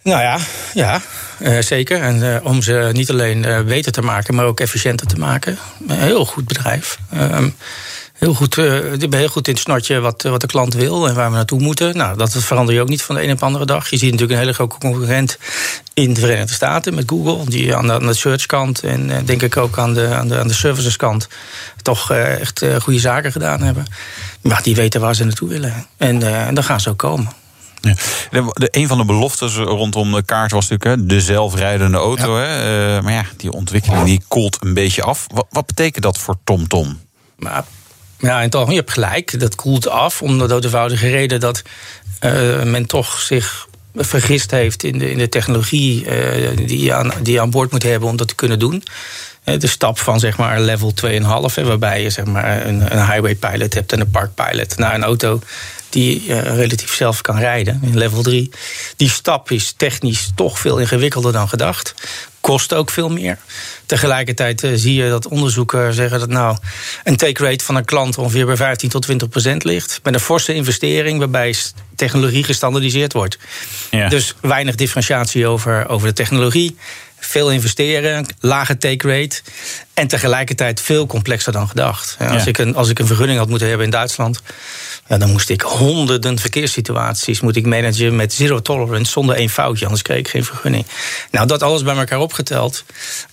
[0.03, 0.39] Nou ja,
[0.75, 1.01] ja
[1.39, 2.01] uh, zeker.
[2.01, 5.59] En uh, om ze niet alleen uh, beter te maken, maar ook efficiënter te maken.
[5.89, 6.99] Een heel goed bedrijf.
[8.23, 8.57] Heel goed,
[9.03, 11.37] ik ben heel goed in het snotje wat, wat de klant wil en waar we
[11.37, 11.97] naartoe moeten.
[11.97, 13.91] Nou, dat verander je ook niet van de een op de andere dag.
[13.91, 15.39] Je ziet natuurlijk een hele grote concurrent
[15.95, 19.43] in de Verenigde Staten met Google, die aan de, aan de searchkant en uh, denk
[19.43, 21.29] ik ook aan de, aan de, aan de serviceskant
[21.83, 23.87] toch echt goede zaken gedaan hebben.
[24.41, 25.87] Maar die weten waar ze naartoe willen.
[25.97, 27.33] En, en dan gaan ze ook komen.
[27.81, 27.95] Ja.
[28.31, 32.39] De, de, een van de beloftes rondom de kaart was natuurlijk hè, de zelfrijdende auto.
[32.39, 32.47] Ja.
[32.47, 32.97] Hè?
[32.97, 35.27] Uh, maar ja, die ontwikkeling die koelt een beetje af.
[35.35, 36.69] Wat, wat betekent dat voor TomTom?
[36.69, 37.01] Tom?
[37.37, 37.65] Maar,
[38.23, 39.41] ja, het algemeen, je hebt gelijk.
[39.41, 41.63] Dat koelt af om de doodvoudige reden dat
[42.21, 47.13] uh, men toch zich vergist heeft in de, in de technologie uh, die, je aan,
[47.23, 48.83] die aan boord moet hebben om dat te kunnen doen.
[49.45, 51.21] De stap van zeg maar level 2,5,
[51.65, 55.05] waarbij je zeg maar een, een highway pilot hebt en een park pilot naar een
[55.05, 55.41] auto
[55.93, 58.51] die uh, relatief zelf kan rijden, in level 3.
[58.97, 61.95] Die stap is technisch toch veel ingewikkelder dan gedacht.
[62.41, 63.39] Kost ook veel meer.
[63.87, 66.57] Tegelijkertijd uh, zie je dat onderzoeken zeggen dat nou
[67.05, 70.01] een take rate van een klant ongeveer bij 15 tot 20 procent ligt.
[70.03, 71.55] Met een forse investering waarbij
[71.97, 73.39] technologie gestandardiseerd wordt.
[73.91, 74.09] Ja.
[74.09, 76.77] Dus weinig differentiatie over, over de technologie
[77.25, 79.41] veel investeren, lage take rate.
[79.95, 82.17] En tegelijkertijd veel complexer dan gedacht.
[82.19, 84.43] Ja, als, ik een, als ik een vergunning had moeten hebben in Duitsland.
[85.19, 90.03] Dan moest ik honderden verkeerssituaties moet ik managen met zero tolerance zonder één foutje, anders
[90.03, 90.87] kreeg ik geen vergunning.
[91.31, 92.85] Nou, dat alles bij elkaar opgeteld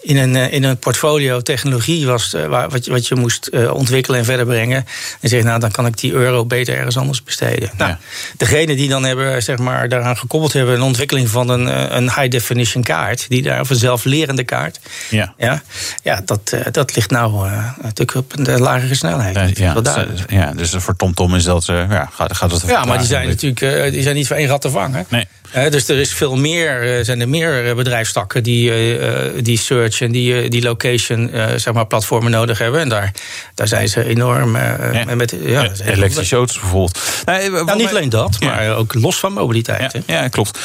[0.01, 2.35] in een, in een portfolio technologie was
[2.69, 4.85] wat, je, wat je moest ontwikkelen en verder brengen.
[5.19, 7.69] En zeg, nou, dan kan ik die euro beter ergens anders besteden.
[7.77, 7.99] Nou, ja.
[8.37, 12.29] degene die dan hebben, zeg maar, daaraan gekoppeld hebben, een ontwikkeling van een, een high
[12.29, 14.79] definition kaart, die daar of een zelflerende kaart.
[15.09, 15.61] Ja, ja,
[16.03, 19.57] ja dat, dat ligt nou uh, natuurlijk op een lagere snelheid.
[19.57, 23.07] Ja, ja, ja, dus voor TomTom is dat ja, gaat, gaat het Ja, maar die
[23.07, 25.05] zijn natuurlijk die zijn niet voor één rat te vangen.
[25.09, 25.27] Nee.
[25.51, 30.49] Dus er is veel meer, zijn er meer bedrijfstakken die, uh, die search en die,
[30.49, 32.81] die location zeg maar platformen nodig hebben.
[32.81, 33.11] En daar,
[33.55, 35.15] daar zijn ze enorm ja.
[35.15, 36.99] met ja, elektrische auto's bijvoorbeeld.
[37.25, 39.91] Nou, niet alleen dat, maar ook los van mobiliteit.
[40.05, 40.59] Ja, ja klopt.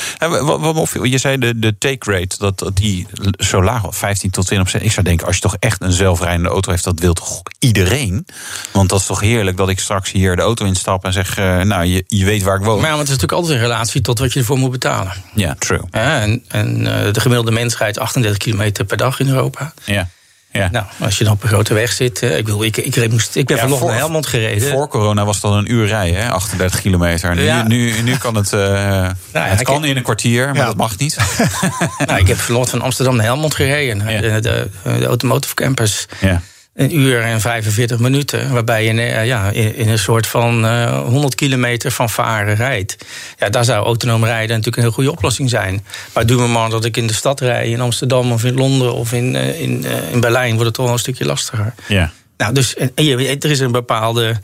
[1.02, 3.06] Je zei de, de take rate dat die
[3.38, 4.88] zo laag was, 15 tot 20 procent.
[4.88, 8.26] Ik zou denken, als je toch echt een zelfrijdende auto heeft, dat wil toch iedereen?
[8.70, 11.84] Want dat is toch heerlijk dat ik straks hier de auto instap en zeg, nou,
[11.84, 12.80] je, je weet waar ik woon.
[12.80, 15.12] Maar, ja, maar het is natuurlijk altijd in relatie tot wat je ervoor moet betalen.
[15.34, 15.80] Ja, true.
[15.90, 19.72] Ja, en en uh, de gemiddelde mens rijdt 38 kilometer per dag in Europa.
[19.84, 20.08] Ja.
[20.52, 20.68] Ja.
[20.72, 22.22] Nou, als je dan op een grote weg zit.
[22.22, 24.70] Ik, wil, ik, ik, moest, ik ben ja, vanochtend naar Helmond gereden.
[24.70, 26.30] Voor corona was dat een uur rijden, hè?
[26.30, 27.34] 38 kilometer.
[27.34, 27.66] Nu, ja.
[27.66, 28.52] nu, nu kan het.
[28.52, 30.64] Uh, nou, het kan in een kwartier, maar ja.
[30.64, 31.16] dat mag niet.
[32.06, 33.98] nou, ik heb vanochtend van Amsterdam naar Helmond gereden.
[33.98, 36.06] De, de, de Automotive Campus.
[36.20, 36.42] Ja
[36.74, 38.52] een uur en 45 minuten.
[38.52, 42.96] Waarbij je ja, in, een soort van uh, 100 kilometer van varen rijdt.
[43.38, 45.84] Ja, daar zou autonoom rijden natuurlijk een heel goede oplossing zijn.
[46.12, 48.94] Maar doe me maar dat ik in de stad rij, in Amsterdam of in Londen
[48.94, 51.74] of in, uh, in, uh, in Berlijn, wordt het toch wel een stukje lastiger.
[51.88, 52.12] Ja.
[52.36, 54.40] Nou, dus en, er is een bepaalde.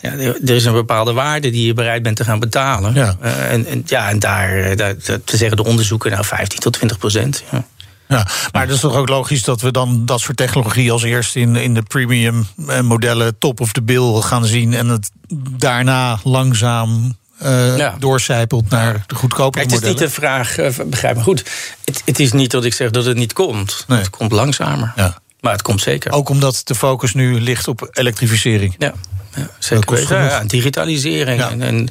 [0.00, 2.94] Ja, er is een bepaalde waarde die je bereid bent te gaan betalen.
[2.94, 3.16] Ja.
[3.20, 7.44] en, en, ja, en daar, daar te zeggen de onderzoeken, nou 15 tot 20 procent.
[7.50, 7.64] Ja.
[8.12, 11.36] Ja, maar dat is toch ook logisch dat we dan dat soort technologie als eerst
[11.36, 12.46] in, in de premium
[12.82, 15.10] modellen top of the bill gaan zien en het
[15.56, 17.96] daarna langzaam uh, ja.
[17.98, 21.44] doorcijpelt naar de goedkope Kijk, Het is niet de vraag, uh, begrijp me goed.
[21.84, 23.84] Het, het, is niet dat ik zeg dat het niet komt.
[23.88, 23.98] Nee.
[23.98, 24.92] Het komt langzamer.
[24.96, 25.20] Ja.
[25.40, 26.12] Maar het komt zeker.
[26.12, 28.74] Ook omdat de focus nu ligt op elektrificering.
[28.78, 28.92] Ja,
[29.34, 30.14] ja zeker.
[30.14, 31.42] Ja, digitalisering.
[31.42, 31.88] En, en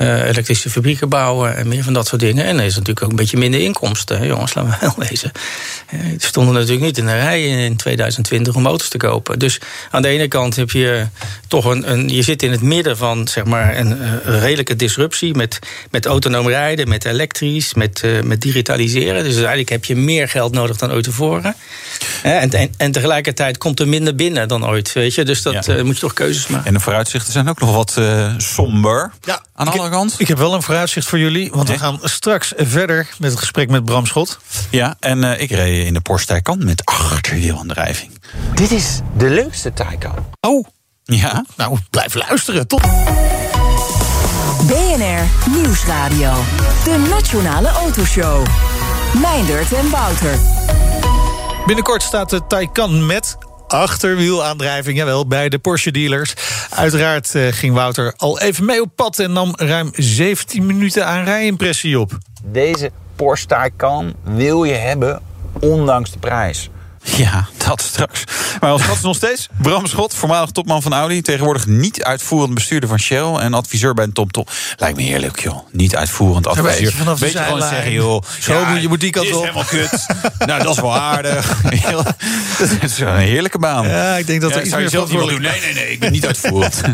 [0.00, 2.44] uh, elektrische fabrieken bouwen en meer van dat soort dingen.
[2.44, 4.18] En er is natuurlijk ook een beetje minder inkomsten.
[4.18, 5.32] Hè, jongens, laten we wel wezen.
[5.94, 9.38] Uh, stonden natuurlijk niet in de rij in 2020 om auto's te kopen.
[9.38, 9.60] Dus
[9.90, 11.06] aan de ene kant heb je
[11.48, 11.90] toch een.
[11.90, 13.90] een je zit in het midden van zeg maar, een,
[14.24, 15.34] een redelijke disruptie.
[15.34, 15.58] Met,
[15.90, 19.24] met autonoom rijden, met elektrisch, met, uh, met digitaliseren.
[19.24, 21.54] Dus eigenlijk heb je meer geld nodig dan ooit tevoren.
[22.22, 24.92] En, en, en, tegelijkertijd komt er minder binnen dan ooit.
[24.92, 25.24] Weet je?
[25.24, 25.84] Dus dat ja.
[25.84, 26.66] moet je toch keuzes maken.
[26.66, 28.00] En de vooruitzichten zijn ook nog wat
[28.36, 29.12] somber.
[29.20, 30.14] Ja, aan alle kant.
[30.18, 33.70] Ik heb wel een vooruitzicht voor jullie, want we gaan straks verder met het gesprek
[33.70, 34.38] met Bram Schot.
[34.70, 38.20] Ja, en uh, ik reed in de Porsche Taycan met achterwielaandrijving.
[38.54, 40.26] Dit is de leukste Taycan.
[40.40, 40.66] Oh,
[41.04, 41.44] ja.
[41.56, 42.66] Nou, blijf luisteren.
[42.66, 42.80] Tot.
[44.66, 46.32] BNR Nieuwsradio.
[46.84, 48.46] De Nationale Autoshow.
[49.20, 50.38] Meindert en Wouter.
[51.66, 53.36] Binnenkort staat de Taycan met
[53.70, 56.34] achterwielaandrijving, jawel, bij de Porsche dealers.
[56.70, 61.24] Uiteraard uh, ging Wouter al even mee op pad en nam ruim 17 minuten aan
[61.24, 62.18] rijimpressie op.
[62.44, 65.22] Deze Porsche Taycan wil je hebben,
[65.60, 66.70] ondanks de prijs.
[67.02, 68.24] Ja, dat straks.
[68.60, 71.22] Maar ons gast nog steeds Bram Schot, voormalig topman van Audi.
[71.22, 74.44] Tegenwoordig niet uitvoerend bestuurder van Shell en adviseur bij een TomTom.
[74.76, 75.58] Lijkt me heerlijk, joh.
[75.72, 76.92] Niet uitvoerend adviseur.
[76.92, 78.22] vanaf Weet je gewoon zeggen, joh.
[78.40, 79.40] Zo moet- je moet die kant op.
[79.40, 80.06] helemaal kut.
[80.46, 81.62] nou, dat is wel aardig.
[82.58, 83.88] Dat is een heerlijke baan.
[83.88, 86.80] Ja, ik denk dat er iets meer verantwoordelijk- Nee, nee, nee, ik ben niet uitvoerend.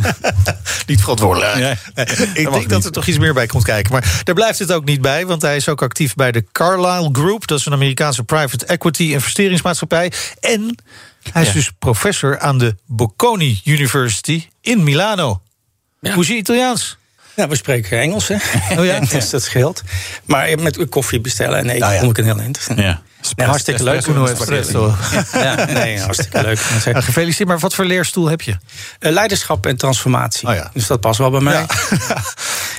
[0.87, 1.57] Niet verantwoordelijk.
[2.35, 3.92] Ik denk dat er toch iets meer bij komt kijken.
[3.92, 7.09] Maar daar blijft het ook niet bij, want hij is ook actief bij de Carlyle
[7.12, 7.47] Group.
[7.47, 10.06] Dat is een Amerikaanse private equity investeringsmaatschappij.
[10.40, 10.77] En
[11.33, 11.55] hij is Ja.
[11.55, 15.40] dus professor aan de Bocconi University in Milano.
[16.01, 16.97] Hoe is je Italiaans?
[17.37, 18.35] Ja, we spreken Engels, hè?
[18.79, 19.01] Oh ja?
[19.11, 19.83] dus dat scheelt.
[20.25, 22.01] Maar met koffie bestellen en eten Nou ja.
[22.01, 22.66] kom ik een heel eind.
[22.77, 23.03] Ja.
[23.37, 24.07] Hartstikke leuk.
[25.33, 26.59] Ja, nee, hartstikke leuk.
[26.85, 28.57] Ja, gefeliciteerd, maar wat voor leerstoel heb je?
[28.99, 30.49] Eh, Leiderschap en transformatie.
[30.49, 30.71] Oh ja.
[30.73, 31.66] Dus dat past wel bij mij.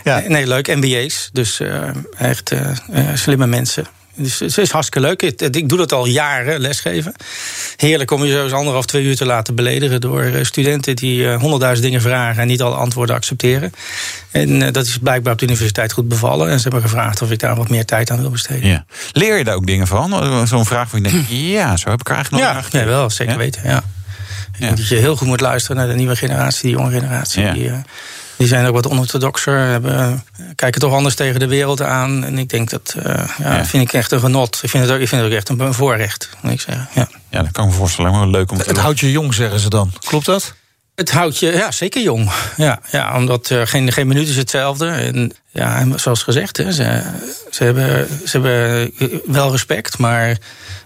[0.04, 0.24] Ja.
[0.28, 0.76] Nee, leuk.
[0.76, 1.30] MBA's.
[1.34, 2.70] Dus eh, echt eh,
[3.13, 3.88] slimme mensen.
[4.18, 5.22] Dus het is hartstikke leuk.
[5.22, 7.14] Ik, doe dat al jaren, lesgeven.
[7.76, 10.02] Heerlijk om je zo eens anderhalf, twee uur te laten beledigen...
[10.02, 12.42] door eh, studenten die eh, honderdduizend dingen vragen...
[12.42, 13.72] en niet alle antwoorden accepteren.
[14.32, 16.50] En eh, dat is blijkbaar op de universiteit goed bevallen.
[16.50, 18.70] En ze hebben gevraagd of ik daar wat meer tijd aan wil besteden.
[18.70, 18.86] Ja.
[19.12, 20.48] Leer je daar ook dingen van?
[20.48, 23.10] Zo'n vraag waar je denkt, ja, zo heb ik er eigenlijk nog Ja, nee, wel,
[23.10, 23.40] zeker Ja?
[23.40, 23.62] weten.
[23.64, 23.84] Ja.
[24.60, 24.70] Ja.
[24.70, 27.42] dat je heel goed moet luisteren naar de nieuwe generatie, die jonge generatie.
[27.42, 27.54] Ja.
[27.54, 27.72] Die,
[28.38, 32.23] die zijn ook wat onorthodoxer, hebben, eh, kijken toch anders tegen de wereld aan.
[32.23, 33.65] En ik denk dat, eh, ja, Ja.
[33.65, 34.60] vind ik echt een genot.
[34.62, 36.88] Ik vind het ook, ik vind het ook echt een, een voorrecht, moet ik zeggen.
[36.93, 37.08] Ja.
[37.30, 38.12] Ja, dat kan ik me voorstellen.
[38.12, 39.91] Maar wel leuk om te Het houdt je jong, zeggen ze dan.
[40.00, 40.54] Klopt dat?
[40.98, 42.32] Het houdt je ja, zeker jong.
[42.56, 44.88] Ja, ja, omdat eh, geen, geen minuut is hetzelfde.
[44.88, 47.02] En ja, en zoals gezegd, hè, ze,
[47.50, 48.92] ze, hebben, ze hebben
[49.26, 50.38] wel respect, maar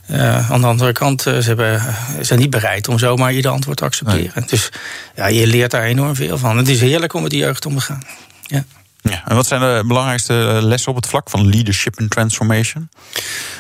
[0.08, 1.82] eh, aan de andere kant, eh, ze hebben,
[2.18, 4.44] ze zijn niet bereid om zomaar ieder antwoord te accepteren.
[4.48, 4.70] Dus
[5.16, 6.58] ja, je leert daar enorm veel van.
[6.58, 8.04] Het is heerlijk om met die jeugd om te gaan.
[8.42, 8.64] Ja.
[9.02, 12.90] Ja, en wat zijn de belangrijkste eh, lessen op het vlak van leadership en transformation?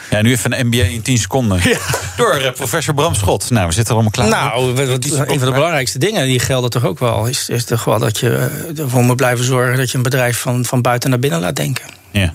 [0.10, 1.62] Ja, nu even een MBA in 10 seconden.
[2.18, 3.50] Door eh, professor Bram Schot.
[3.50, 4.30] Nou, we zitten er allemaal klaar.
[4.52, 7.66] Nou, wat- wat- een van de belangrijkste dingen, die gelden toch ook wel, is, is
[7.66, 10.82] toch wel dat je eh, ervoor moet blijven zorgen dat je een bedrijf van, van
[10.82, 11.86] buiten naar binnen laat denken.
[12.12, 12.32] Ja.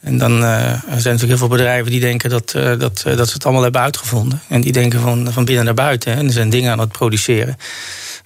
[0.00, 3.16] En dan eh, er zijn natuurlijk heel veel bedrijven die denken dat, eh, dat, eh,
[3.16, 4.40] dat ze het allemaal hebben uitgevonden.
[4.48, 6.12] En die denken van, van binnen naar buiten.
[6.12, 6.18] hè.
[6.18, 7.56] En er zijn dingen aan het produceren.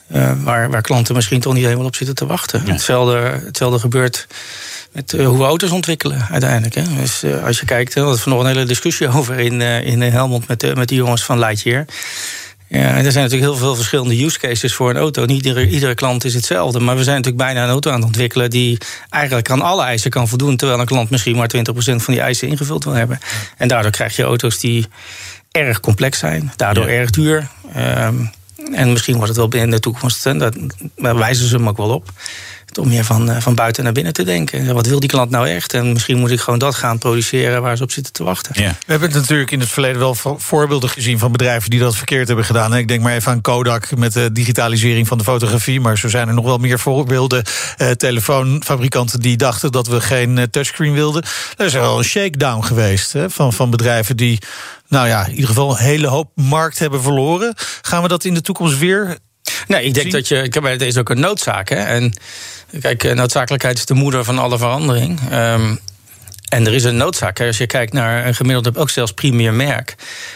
[0.07, 2.67] Eh, waar, waar klanten misschien toch niet helemaal op zitten te wachten.
[2.71, 4.27] Hetzelfde, hetzelfde gebeurt
[4.93, 6.75] met eh, hoe we auto's ontwikkelen uiteindelijk.
[6.75, 6.83] Hè.
[7.01, 10.49] Dus eh, als je kijkt, we hadden vanochtend een hele discussie over in, in Helmond
[10.49, 11.85] met, met die jongens van Lightyear.
[12.69, 15.25] Ja, er zijn natuurlijk heel veel verschillende use cases voor een auto.
[15.25, 16.81] Niet iedere, iedere klant is hetzelfde.
[16.81, 18.79] Maar we zijn natuurlijk bijna een auto aan het ontwikkelen die
[19.11, 20.57] eigenlijk aan alle eisen kan voldoen.
[20.57, 23.19] Terwijl een klant misschien maar 20% van die eisen ingevuld wil hebben.
[23.57, 24.87] En daardoor krijg je auto's die
[25.51, 26.93] erg complex zijn, daardoor Ja.
[26.93, 27.49] erg duur.
[27.75, 28.14] Ehm,
[28.73, 30.23] en misschien wordt het wel in de toekomst,
[30.97, 32.11] daar wijzen ze hem ook wel op.
[32.79, 34.75] Om meer van, eh, van buiten naar binnen te denken.
[34.75, 35.73] Wat wil die klant nou echt?
[35.75, 38.63] En misschien moet ik gewoon dat gaan produceren waar ze op zitten te wachten.
[38.63, 38.69] Ja.
[38.71, 41.97] We hebben het natuurlijk in het verleden wel vo- voorbeelden gezien van bedrijven die dat
[41.97, 42.77] verkeerd hebben gedaan.
[42.77, 45.81] Ik denk maar even aan Kodak met de digitalisering van de fotografie.
[45.81, 47.45] Maar zo zijn er nog wel meer voorbeelden.
[47.77, 51.23] Eh, telefoonfabrikanten die dachten dat we geen eh, touchscreen wilden.
[51.57, 54.39] Er is wel een shakedown geweest hè, van, van bedrijven die,
[54.89, 57.55] nou ja, in ieder geval een hele hoop markt hebben verloren.
[57.83, 59.19] Gaan we dat in de toekomst weer?
[59.67, 60.35] Nee, ik denk dat je.
[60.49, 61.69] Kijk, maar het is ook een noodzaak.
[61.69, 61.77] Hè?
[61.77, 62.13] En
[62.81, 65.21] kijk, eh, noodzakelijkheid is de moeder van alle verandering.
[65.31, 65.75] Ehm,
[66.49, 67.41] en er is een noodzaak.
[67.41, 69.95] Als je kijkt naar een gemiddelde, ook zelfs premier merk.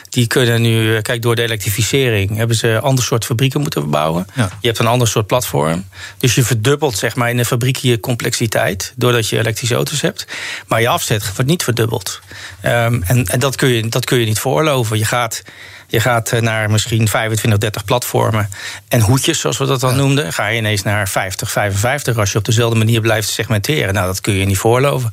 [0.09, 3.91] Die kunnen nu, eh, kijk, door de elektrificering hebben ze een ander soort fabrieken moeten
[3.91, 4.27] bouwen.
[4.35, 4.51] Ja.
[4.61, 5.85] Je hebt een ander soort platform.
[6.19, 8.93] Dus je verdubbelt zeg maar in de fabriek je complexiteit.
[8.97, 10.27] Doordat je elektrische auto's hebt.
[10.67, 12.21] Maar je afzet wordt niet verdubbeld.
[12.61, 14.99] Ehm, en en dat, kun je, dat kun je niet veroorloven.
[14.99, 15.43] Je gaat.
[15.91, 18.51] Je gaat eh, naar misschien 25, 30 platformen
[18.89, 20.33] en hoedjes, zoals we dat dan noemden.
[20.33, 23.95] Ga je ineens naar 50, 55 als je op dezelfde manier blijft segmenteren.
[23.95, 25.11] Nou, dat kun je niet voorloven.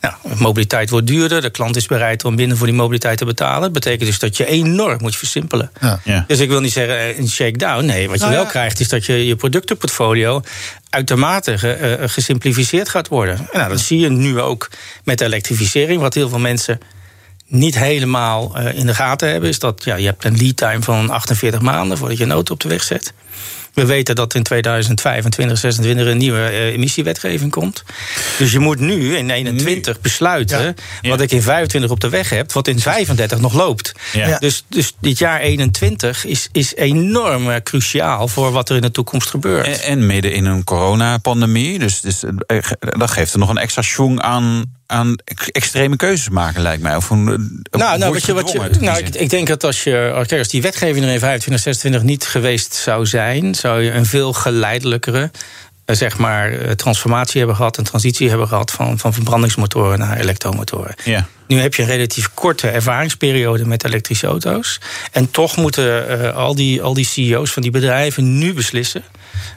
[0.00, 1.40] Nou, mobiliteit wordt duurder.
[1.40, 3.60] De klant is bereid om minder voor die mobiliteit te betalen.
[3.60, 5.70] Dat betekent dus dat je enorm moet versimpelen.
[5.80, 6.00] Ja.
[6.04, 6.24] Ja.
[6.26, 7.84] Dus ik wil niet zeggen eh, een shakedown.
[7.84, 8.50] Nee, wat je Nou wel ja.
[8.50, 10.42] krijgt is dat je je productenportfolio
[10.90, 13.36] uitermate ge- eh, gesimplificeerd gaat worden.
[13.38, 14.70] En nou, dat zie je nu ook
[15.04, 16.80] met de elektrificering, wat heel veel mensen
[17.48, 20.82] niet helemaal eh, in de gaten hebben, is dat ja, je hebt een lead time
[20.82, 23.12] van 48 maanden voordat je een auto op de weg zet.
[23.78, 27.84] We weten dat in 2025, 2026 een nieuwe eh, emissiewetgeving komt.
[28.38, 30.74] Dus je moet nu in 21 besluiten Ja.
[31.00, 31.08] Ja.
[31.08, 33.92] wat ik in 25 op de weg heb, wat in 35 nog loopt.
[34.12, 34.38] Ja.
[34.38, 38.90] Dus, dus dit jaar 21 is, is enorm eh, cruciaal voor wat er in de
[38.90, 39.66] toekomst gebeurt.
[39.66, 41.78] En, en midden in een coronapandemie.
[41.78, 42.22] Dus, dus
[42.78, 46.96] dat geeft er nog een extra schwung aan, aan ex- extreme keuzes maken, lijkt mij.
[46.96, 47.28] Of een,
[47.70, 50.26] eh, Nou, nou, weet je, wat je, nou ik, ik denk dat als, je, als
[50.26, 54.06] kijk, als die wetgeving er in 25, 26 niet geweest zou zijn, zou je een
[54.06, 55.30] veel geleidelijkere
[55.88, 60.16] eh, zeg maar, eh, transformatie hebben gehad, een transitie hebben gehad van, van verbrandingsmotoren naar
[60.16, 60.94] elektromotoren.
[61.04, 61.26] Ja.
[61.46, 64.80] Nu heb je een relatief korte ervaringsperiode met elektrische auto's.
[65.12, 69.02] En toch moeten uh, al, die, al die CEO's van die bedrijven nu beslissen.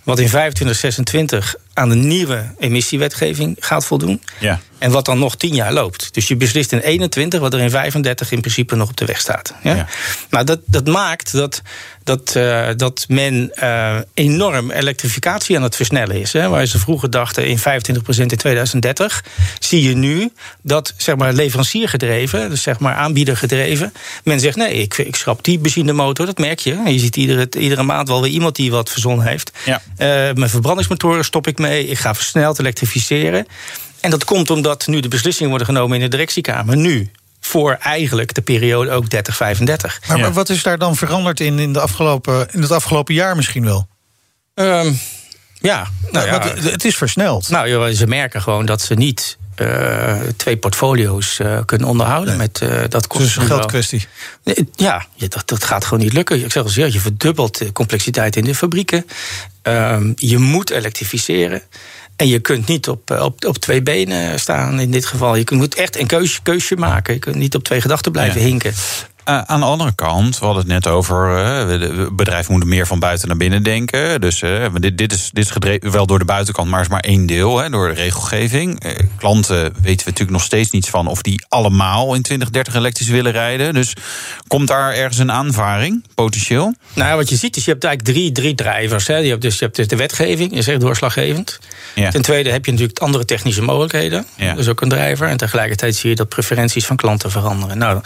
[0.04, 4.22] wat in 25, 26 aan de nieuwe emissiewetgeving gaat voldoen.
[4.40, 4.60] Ja.
[4.82, 6.14] En wat dan nog tien jaar loopt.
[6.14, 9.20] Dus je beslist in 21 wat er in 35 in principe nog op de weg
[9.20, 9.54] staat.
[9.64, 9.76] Ja?
[9.76, 9.88] Ja.
[10.30, 11.62] Nou, dat, dat maakt dat,
[12.04, 16.34] dat, uh, dat men uh, enorm elektrificatie aan het versnellen is.
[16.34, 16.50] Hè?
[16.50, 17.62] Waar ze vroeger dachten in 25%
[18.16, 19.24] in 2030,
[19.60, 20.32] zie je nu
[20.62, 25.60] dat zeg maar, leveranciergedreven, dus zeg maar aanbiedergedreven, men zegt nee, ik, ik schrap die
[25.60, 26.82] benzinemotor, dat merk je.
[26.86, 29.52] Je ziet iedere, iedere maand wel weer iemand die wat verzonnen heeft.
[29.66, 29.82] Ja.
[29.92, 33.47] Uh, mijn verbrandingsmotoren stop ik mee, ik ga versneld elektrificeren.
[34.00, 36.78] En dat komt omdat nu de beslissingen worden genomen in de directiekamer.
[36.78, 40.02] Nu, voor eigenlijk de periode ook 30, 35.
[40.08, 43.36] Maar, maar wat is daar dan veranderd in, in, de afgelopen, in het afgelopen jaar
[43.36, 43.88] misschien wel?
[44.54, 45.00] Um,
[45.60, 47.50] ja, nou ja, het, het is versneld.
[47.50, 52.38] Nou, ze merken gewoon dat ze niet uh, twee portfolio's uh, kunnen onderhouden.
[52.38, 52.48] Nee.
[52.48, 54.08] Met, uh, dat kost dus een geldkwestie.
[54.76, 56.44] Ja, dat, dat gaat gewoon niet lukken.
[56.44, 59.06] Ik zeg al zeer, je verdubbelt de complexiteit in de fabrieken.
[59.64, 61.62] Um, je moet elektrificeren.
[62.16, 65.36] En je kunt niet op, op, op twee benen staan in dit geval.
[65.36, 67.14] Je moet echt een keusje, keusje maken.
[67.14, 68.48] Je kunt niet op twee gedachten blijven ja.
[68.48, 68.74] hinken.
[69.26, 71.44] Uh, aan de andere kant, we hadden het net over.
[71.80, 74.22] Uh, bedrijven moeten meer van buiten naar binnen denken.
[74.22, 77.00] Dus uh, dit, dit, is, dit is gedreven wel door de buitenkant, maar is maar
[77.00, 78.84] één deel, hè, door de regelgeving.
[79.18, 83.32] klanten weten we natuurlijk nog steeds niets van of die allemaal in 2030 elektrisch willen
[83.32, 83.74] rijden.
[83.74, 83.94] Dus
[84.48, 86.74] komt daar ergens een aanvaring, potentieel?
[86.94, 89.08] Nou, wat je ziet is, je hebt eigenlijk drie, drie drijvers.
[89.08, 89.18] Hè.
[89.18, 91.60] Je hebt dus je hebt de wetgeving, is echt doorslaggevend.
[91.96, 92.12] Ja.
[92.12, 94.26] Ten tweede heb je natuurlijk andere technische mogelijkheden.
[94.36, 94.50] Ja.
[94.50, 95.28] Dat is ook een drijver.
[95.28, 97.78] En tegelijkertijd zie je dat preferenties van klanten veranderen.
[97.78, 98.02] Nou,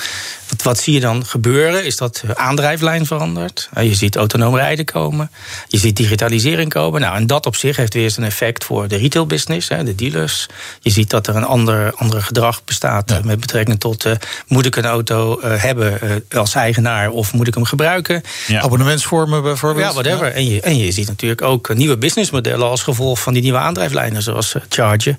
[0.50, 1.86] wat, wat zie je dan gebeuren?
[1.86, 3.70] Is dat de aandrijflijn verandert.
[3.82, 5.32] Je ziet autonoom rijden komen.
[5.68, 7.02] Je ziet digitalisering komen.
[7.02, 10.48] Nou, en dat op zich heeft weer eens een effect voor de retailbusiness, de dealers.
[10.80, 13.20] Je ziet dat er een ander, ander gedrag bestaat ja.
[13.24, 14.06] met betrekking tot...
[14.06, 14.14] Uh,
[14.48, 18.22] moet ik een auto uh, hebben uh, als eigenaar of moet ik hem gebruiken?
[18.48, 18.62] Ja.
[18.62, 19.86] Abonnementsvormen bijvoorbeeld.
[19.86, 20.28] Ja, whatever.
[20.28, 20.34] Ja.
[20.34, 22.68] En, je, en je ziet natuurlijk ook nieuwe businessmodellen...
[22.68, 25.18] als gevolg van die nieuwe aandrijflijnen, zoals Charge.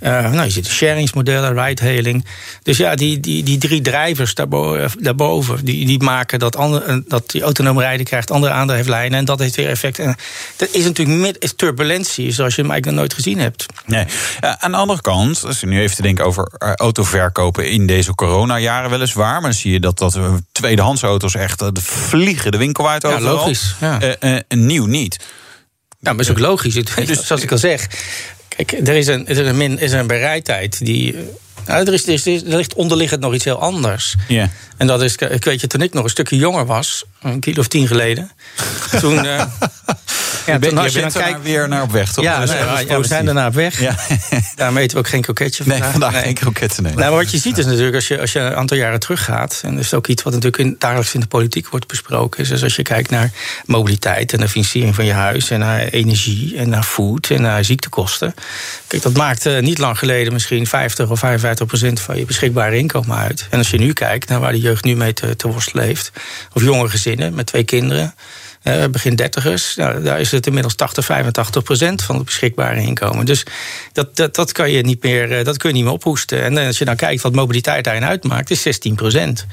[0.00, 2.24] nou, je ziet sharingsmodellen, ride-hailing.
[2.62, 7.30] Dus ja, die, die, die drie drijvers daarboven, daarboven die, die maken dat, andere, dat
[7.30, 9.18] die autonoom rijden krijgt andere aandrijflijnen.
[9.18, 9.98] En dat heeft weer effect.
[9.98, 10.16] En
[10.56, 13.66] dat is natuurlijk met, is turbulentie, zoals je hem eigenlijk nog nooit gezien hebt.
[13.86, 14.04] Nee.
[14.40, 18.14] Ja, aan de andere kant, als je nu even te denken over autoverkopen in deze
[18.14, 19.32] coronajaren weliswaar.
[19.32, 20.18] Maar dan zie je dat, dat
[20.52, 23.24] tweedehands auto's echt de vliegen de winkel uit overal.
[23.24, 23.74] Ja, logisch.
[23.80, 23.98] Ja.
[24.02, 25.18] Uh, uh, nieuw niet.
[26.00, 26.74] Ja, maar is ook logisch.
[26.74, 27.86] Dus, zoals ik al zeg.
[28.48, 31.16] Kijk, er is een, er is een, is een bereidheid die.
[31.66, 34.14] Nou, er, is, er, is, er ligt onderliggend nog iets heel anders.
[34.28, 34.48] Yeah.
[34.76, 37.60] En dat is, ik weet je, toen ik nog een stukje jonger was, een kilo
[37.60, 38.30] of tien geleden.
[39.00, 39.24] toen.
[39.24, 39.44] Uh,
[40.46, 42.24] ja, je, je bent kijkt, weer naar op weg, toch?
[42.24, 43.80] Ja, nee, ja, ja we zijn daarna op weg.
[43.80, 43.96] Ja.
[44.56, 45.80] Daarom eten we ook geen kroketje vandaag.
[45.80, 46.22] Nee, vandaag nee.
[46.22, 46.94] geen kroketten, nee.
[46.94, 49.60] Nou, maar wat je ziet is natuurlijk, als je, als je een aantal jaren teruggaat...
[49.64, 52.40] en dat is ook iets wat natuurlijk in, dagelijks in de politiek wordt besproken...
[52.40, 53.30] is dus als je kijkt naar
[53.66, 55.50] mobiliteit en de financiering van je huis...
[55.50, 58.34] en naar energie en naar food en naar ziektekosten.
[58.86, 62.00] Kijk, dat maakt uh, niet lang geleden misschien 50 of 55 procent...
[62.00, 63.46] van je beschikbare inkomen uit.
[63.50, 66.12] En als je nu kijkt naar waar de jeugd nu mee te, te worstelen heeft...
[66.52, 68.14] of jonge gezinnen met twee kinderen...
[68.64, 73.26] Uh, begin dertigers, nou, daar is het inmiddels 80, 85 procent van het beschikbare inkomen.
[73.26, 73.42] Dus
[73.92, 76.42] dat, dat, dat, kan je niet meer, uh, dat kun je niet meer ophoesten.
[76.42, 79.46] En als je dan kijkt wat mobiliteit daarin uitmaakt, is 16 procent.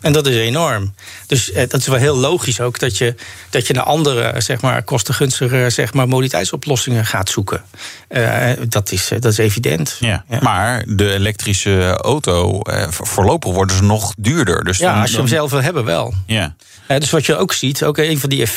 [0.00, 0.94] En dat is enorm.
[1.26, 3.14] Dus uh, dat is wel heel logisch ook dat je,
[3.50, 7.62] dat je naar andere, zeg maar, kostengunstige zeg maar, mobiliteitsoplossingen gaat zoeken.
[8.68, 9.96] dat, is, dat is evident.
[10.00, 10.38] Ja, ja.
[10.42, 14.64] Maar de elektrische auto, voorlopig worden ze nog duurder.
[14.64, 16.14] Dus ja, dan, als je hem zelf wil hebben, wel.
[16.26, 16.54] Ja.
[16.86, 18.56] dus wat je ook ziet, ook een van die effecten,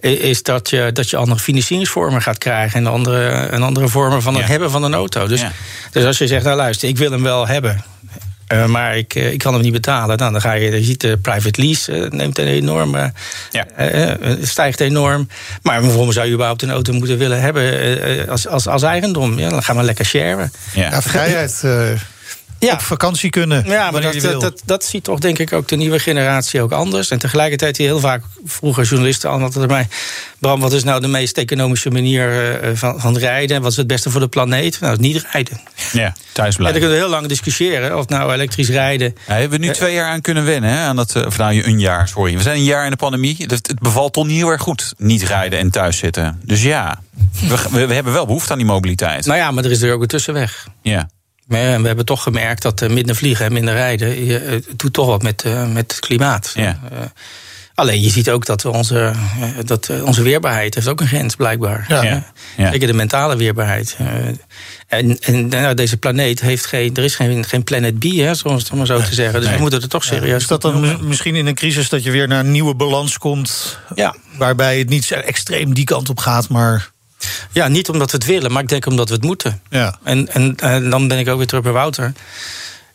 [0.00, 4.34] is dat je, dat je andere financieringsvormen gaat krijgen en andere, en andere vormen van
[4.34, 4.48] het Ja.
[4.50, 5.26] hebben van een auto.
[5.26, 5.52] Dus, Ja.
[5.92, 7.84] dus als je zegt, nou luister, ik wil hem wel hebben.
[8.46, 10.16] eh, maar ik, eh, ik kan hem niet betalen.
[10.18, 13.12] Nou, dan ga je, je ziet de private lease eh, neemt een enorme,
[13.50, 13.66] Ja.
[14.42, 15.28] stijgt enorm.
[15.62, 19.38] Maar waarom zou je überhaupt een auto moeten willen hebben als, als, als eigendom?
[19.38, 20.52] Ja, dan gaan we lekker sharen.
[20.74, 20.90] Ja.
[20.90, 21.64] Ja, vrijheid.
[22.62, 22.74] Eh, Ja.
[22.74, 23.64] Op vakantie kunnen.
[23.66, 26.72] Ja, maar dat, dat, dat, dat ziet toch denk ik ook de nieuwe generatie ook
[26.72, 27.10] anders.
[27.10, 29.88] En tegelijkertijd die heel vaak vroeger journalisten altijd mij...
[30.38, 33.62] Bram, wat is nou de meest economische manier eh, van, van rijden?
[33.62, 34.80] Wat is het beste voor de planeet?
[34.80, 35.60] Nou, niet rijden.
[35.92, 36.80] ja, thuis En dan blijven.
[36.80, 39.14] kunnen we heel lang discussiëren of nou elektrisch rijden...
[39.26, 40.78] Ja, hebben we nu twee jaar aan kunnen wennen, hè?
[40.78, 42.36] Aan dat, eh, of nou, een jaar, sorry.
[42.36, 43.36] We zijn een jaar in de pandemie.
[43.38, 46.40] Het, het bevalt toch niet heel erg goed, niet rijden en thuis zitten.
[46.44, 47.00] Dus ja,
[47.40, 49.26] we, we, we hebben wel behoefte aan die mobiliteit.
[49.26, 50.66] Nou ja, maar er is er ook een tussenweg.
[50.82, 51.08] Ja,
[51.52, 54.24] we hebben toch gemerkt dat eh, minder vliegen en minder rijden...
[54.24, 56.52] Je, eh, het doet toch wat met, eh, met het klimaat.
[56.54, 56.78] Ja.
[57.74, 59.12] Alleen je ziet ook dat, we onze,
[59.64, 61.84] dat onze weerbaarheid heeft ook een grens, blijkbaar.
[61.88, 62.02] Ja.
[62.02, 62.32] Ja.
[62.56, 62.70] Ja.
[62.70, 63.96] Zeker de mentale weerbaarheid.
[63.98, 64.06] Eh,
[64.86, 66.94] En, en nou, deze planeet heeft geen.
[66.96, 69.40] Er is geen, geen planet B, hè, zoals het maar zo te zeggen.
[69.40, 70.42] Dus we moeten er toch serieus.
[70.42, 73.18] Is dat dan mi- misschien in een crisis dat je weer naar een nieuwe balans
[73.18, 73.78] komt?
[73.94, 74.14] Ja.
[74.36, 76.90] Waarbij het niet zo extreem die kant op gaat, maar.
[77.50, 79.62] Ja, niet omdat we het willen, maar ik denk omdat we het moeten.
[79.68, 79.98] Ja.
[80.02, 82.12] En, en, en dan ben ik ook weer terug bij Wouter.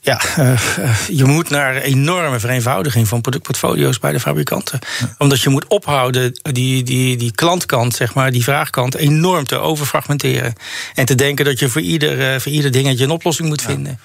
[0.02, 4.80] Ja, eh, eh, je moet naar enorme vereenvoudiging van productportfolio's bij de fabrikanten.
[5.18, 10.54] Omdat je moet ophouden die, die, die klantkant, zeg maar, die vraagkant, enorm te overfragmenteren.
[10.93, 14.00] En te denken dat je voor ieder, eh, voor ieder dingetje een oplossing moet vinden.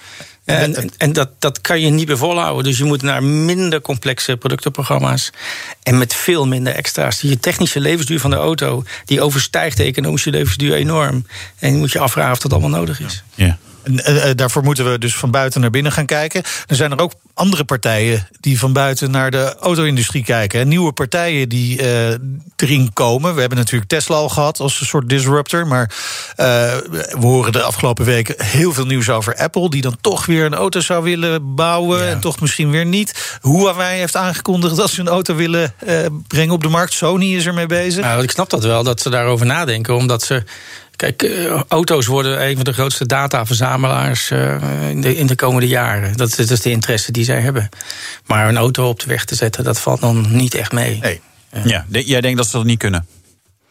[0.45, 2.65] En, en, en dat, dat kan je niet meer volhouden.
[2.65, 5.31] Dus je moet naar minder complexe productenprogramma's.
[5.83, 7.21] En met veel minder extra's.
[7.21, 11.27] Die technische levensduur van de auto, die overstijgt de economische levensduur enorm.
[11.59, 13.23] En je moet je afvragen of dat allemaal nodig is.
[13.35, 13.59] Ja.
[13.83, 16.43] En, eh, eh, daarvoor moeten we dus van buiten naar binnen gaan kijken.
[16.67, 20.69] Er zijn er ook andere partijen die van buiten naar de auto-industrie kijken.
[20.69, 22.15] Nieuwe partijen die eh,
[22.57, 23.35] erin komen.
[23.35, 25.67] We hebben natuurlijk Tesla al gehad als een soort disruptor.
[25.67, 25.91] Maar
[26.37, 29.71] we horen de afgelopen weken heel veel nieuws over Apple.
[29.71, 32.09] Die dan toch weer een auto zou willen bouwen.
[32.09, 33.39] En toch misschien weer niet.
[33.43, 35.75] Huawei heeft aangekondigd dat ze een auto willen
[36.27, 36.93] brengen op de markt.
[36.93, 38.05] Sony is ermee bezig.
[38.05, 39.95] Nou, ik snap dat wel, dat ze daarover nadenken.
[39.95, 40.43] Omdat ze.
[41.03, 45.69] Kijk, eh, auto's worden een van de grootste dataverzamelaars eh, in, de, in de komende
[45.69, 46.17] jaren.
[46.17, 47.69] Dat, is- dat is de interesse die zij hebben.
[48.27, 50.99] Maar een auto op de weg te zetten, dat valt dan niet echt mee.
[51.01, 51.21] Nee.
[51.65, 53.07] Ja, jij denkt dat ze dat niet kunnen?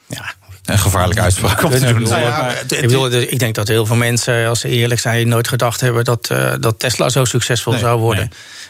[0.07, 0.33] Ja.
[0.65, 2.01] Een gevaarlijke uitspraak om te doen.
[2.03, 5.47] Nou ja, ik, bedoel, ik denk dat heel veel mensen, als ze eerlijk zijn, nooit
[5.47, 8.23] gedacht hebben dat, eh, dat Tesla zo succesvol zou worden.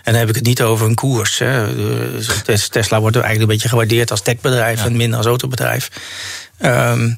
[0.04, 1.38] En dan heb ik het niet over een koers.
[1.40, 1.76] Hè.
[2.12, 5.90] Dus Tes- Tesla wordt eigenlijk een beetje gewaardeerd als techbedrijf en minder als autobedrijf.
[6.58, 7.12] Ehm,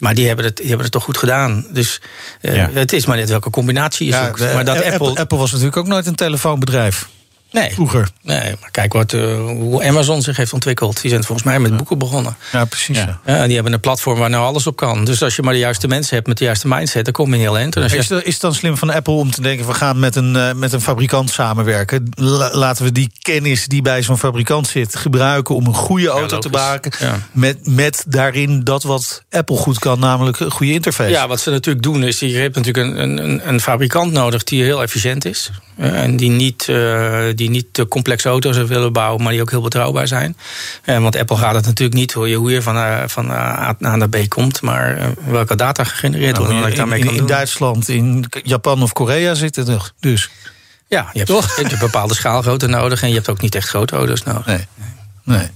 [0.00, 1.66] maar die hebben, het, die hebben het toch goed gedaan.
[1.72, 2.00] Dus
[2.40, 2.70] eh, Ja.
[2.72, 4.40] het is maar net welke combinatie je Ja, zoekt.
[4.54, 7.08] maar dat Apple, Apple, Apple was natuurlijk ook nooit een telefoonbedrijf.
[7.50, 7.70] Nee.
[7.72, 8.08] Vroeger.
[8.22, 11.00] Nee, maar kijk wat, eh, hoe Amazon zich heeft ontwikkeld.
[11.00, 12.36] Die zijn volgens mij met boeken begonnen.
[12.52, 12.96] Ja, precies.
[12.98, 13.20] Ja.
[13.26, 15.04] Ja, die hebben een platform waar nou alles op kan.
[15.04, 17.40] Dus als je maar de juiste mensen hebt met de juiste mindset, dan kom je
[17.40, 17.74] heel eind.
[17.74, 19.66] Je- Is, het- is het dan slim van Apple om te denken...
[19.66, 22.08] we gaan met een, eh, met een fabrikant samenwerken?
[22.14, 24.96] La- laten we die kennis die bij zo'n fabrikant zit...
[24.96, 26.92] gebruiken om een goede auto te maken...
[26.98, 27.18] Ja.
[27.32, 31.10] Met, met daarin dat wat Apple goed kan, namelijk een goede interface.
[31.10, 34.62] Ja, wat ze natuurlijk doen is, je hebt natuurlijk een, een, een fabrikant nodig die
[34.62, 35.50] heel efficiënt is.
[35.76, 39.60] En die niet, eh, die niet te complexe auto's willen bouwen, maar die ook heel
[39.62, 40.36] betrouwbaar zijn.
[40.84, 43.68] Eh, Want Apple gaat het natuurlijk niet hoe je, hoe je van, eh, van eh,
[43.68, 46.98] A naar B komt, maar welke data gegenereerd Nou, worden en wat in, ik daarmee
[46.98, 47.28] in- kan in doen.
[47.28, 50.30] Duitsland, in Japan of Korea zitten er dus.
[50.88, 53.68] Ja, je hebt, je hebt een bepaalde schaalgrootte nodig en je hebt ook niet echt
[53.68, 54.46] grote auto's nodig.
[54.46, 54.66] Nee.
[55.24, 55.48] nee.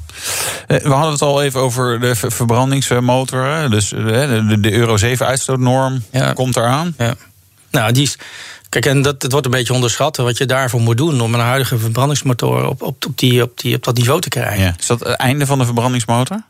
[0.66, 3.44] We hadden het al even over de ver- verbrandingsmotor.
[3.44, 3.68] hè.
[3.68, 6.02] Dus de Euro 7 uitstootnorm
[6.34, 6.94] komt eraan.
[6.98, 7.14] Ja.
[7.70, 8.18] Nou, die is.
[8.74, 11.40] Kijk, en dat, het wordt een beetje onderschat wat je daarvoor moet doen om een
[11.40, 14.64] huidige verbrandingsmotor op, op, op, die, op, die, op dat niveau te krijgen.
[14.64, 14.74] Ja.
[14.78, 16.42] Is dat het einde van de verbrandingsmotor?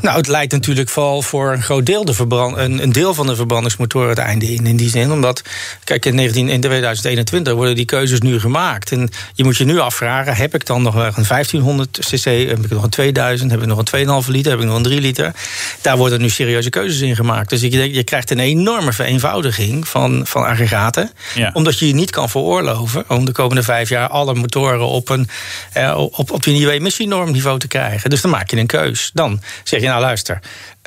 [0.00, 3.26] Nou, het leidt natuurlijk vooral voor een groot deel, de verbrand, een, een deel van
[3.26, 4.66] de verbrandingsmotor het einde in.
[4.66, 5.42] In die zin, omdat,
[5.84, 8.92] kijk, in, 19, in 2021 worden die keuzes nu gemaakt.
[8.92, 12.64] En je moet je nu afvragen: heb ik dan nog wel een 1500 cc, heb
[12.64, 15.00] ik nog een 2000, heb ik nog een 2,5 liter, heb ik nog een 3
[15.00, 15.34] liter?
[15.80, 17.50] Daar worden nu serieuze keuzes in gemaakt.
[17.50, 21.10] Dus ik denk, je krijgt een enorme vereenvoudiging van, van aggregaten.
[21.34, 21.54] Ja.
[21.56, 25.28] Omdat je je niet kan veroorloven om de komende vijf jaar alle motoren op, een,
[25.72, 28.10] eh, op, op die nieuwe emissienormniveau te krijgen.
[28.10, 29.10] Dus dan maak je een keus.
[29.14, 30.40] Dan zeg je, nou luister.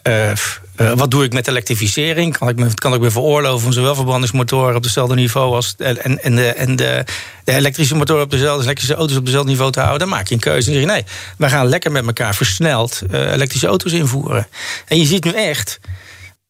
[0.04, 2.38] eh, eh, wat doe ik met elektrificering?
[2.38, 6.24] Kan ik me, kan ik me veroorloven om zowel verbrandingsmotoren op hetzelfde niveau als en,
[6.24, 7.04] en, de, en de,
[7.46, 10.00] elektrische motoren op dezelfde, elektrische auto's op dezelfde niveau te houden?
[10.00, 10.68] Dan maak je een keuze.
[10.68, 11.04] En zeg je nee,
[11.38, 14.48] we gaan lekker met elkaar versneld eh, elektrische auto's invoeren.
[14.88, 15.80] En je ziet nu echt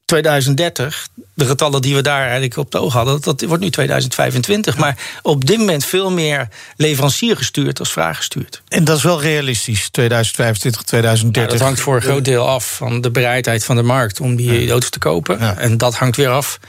[0.09, 4.77] 2030, de getallen die we daar eigenlijk op het oog hadden, dat wordt nu 2025.
[4.77, 8.61] Maar op dit moment veel meer leverancier gestuurd als vraag gestuurd.
[8.67, 11.51] En dat is wel realistisch, 2025, 2030.
[11.51, 14.35] Ja, dat hangt voor een groot deel af van de bereidheid van de markt om
[14.35, 15.57] die auto's te kopen.
[15.57, 16.59] En dat hangt weer af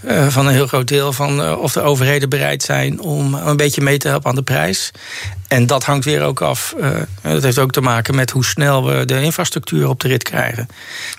[0.00, 3.56] eh, van een heel groot deel van eh, of de overheden bereid zijn om een
[3.56, 4.90] beetje mee te helpen aan de prijs.
[5.48, 6.74] En dat hangt weer ook af.
[6.80, 6.90] eh,
[7.22, 10.68] dat heeft ook te maken met hoe snel we de infrastructuur op de rit krijgen.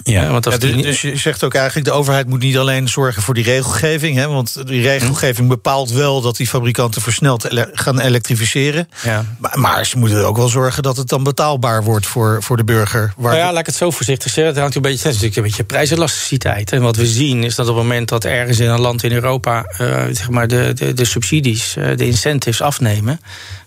[0.04, 0.28] Ja.
[0.32, 2.90] Want als Ja, die dus, dus je zegt ook eigenlijk, de overheid moet niet alleen
[2.90, 4.18] zorgen voor die regelgeving.
[4.18, 8.90] Hè, want die regelgeving bepaalt wel dat die fabrikanten versneld ele- gaan elektrificeren.
[9.04, 9.26] Ja.
[9.38, 12.64] Maar, maar ze moeten ook wel zorgen dat het dan betaalbaar wordt voor, voor de
[12.64, 13.14] burger.
[13.18, 14.54] Waar Nou ja, laat ik het zo voorzichtig zeggen.
[14.54, 16.72] Het hangt een beetje, het is natuurlijk een beetje prijselasticiteit.
[16.72, 19.12] En wat we zien is dat op het moment dat ergens in een land in
[19.12, 19.64] Europa...
[19.64, 23.20] eh, zeg maar de, de, de subsidies, eh, de incentives afnemen...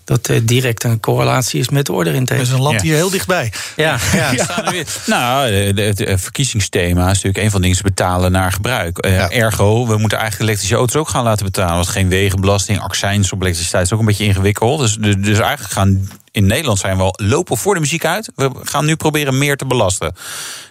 [0.05, 2.39] dat uh, direct een correlatie is met de orderintake.
[2.39, 3.51] Dat is een land hier heel dichtbij.
[3.75, 4.31] Ja, ja.
[4.31, 4.83] ja.
[5.05, 5.51] Nou,
[5.81, 9.05] het verkiezingsthema is natuurlijk een van de dingen betalen naar gebruik.
[9.05, 11.75] Uh, Ergo, we moeten eigenlijk elektrische auto's ook gaan laten betalen.
[11.75, 14.79] Want geen wegenbelasting, accijns op elektriciteit is ook een beetje ingewikkeld.
[14.79, 18.31] Dus, dus, dus eigenlijk gaan in Nederland zijn we al lopen voor de muziek uit.
[18.35, 20.15] We gaan nu proberen meer te belasten.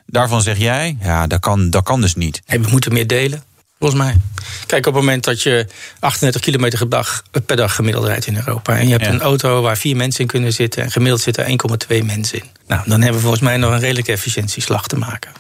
[0.07, 2.43] Daarvan zeg jij, ja, dat kan, dat kan dus niet.
[2.45, 3.43] Hey, we moeten meer delen.
[3.85, 4.17] Volgens mij.
[4.67, 5.67] Kijk, op het moment dat je
[6.01, 8.79] 38 kilometer per dag, per dag gemiddeld rijdt in Europa.
[8.79, 10.83] en je hebt een auto waar vier mensen in kunnen zitten.
[10.83, 12.45] en gemiddeld zitten 1,2 mensen in.
[12.67, 15.31] Nou, dan hebben we volgens mij nog een redelijke efficiëntieslag te maken.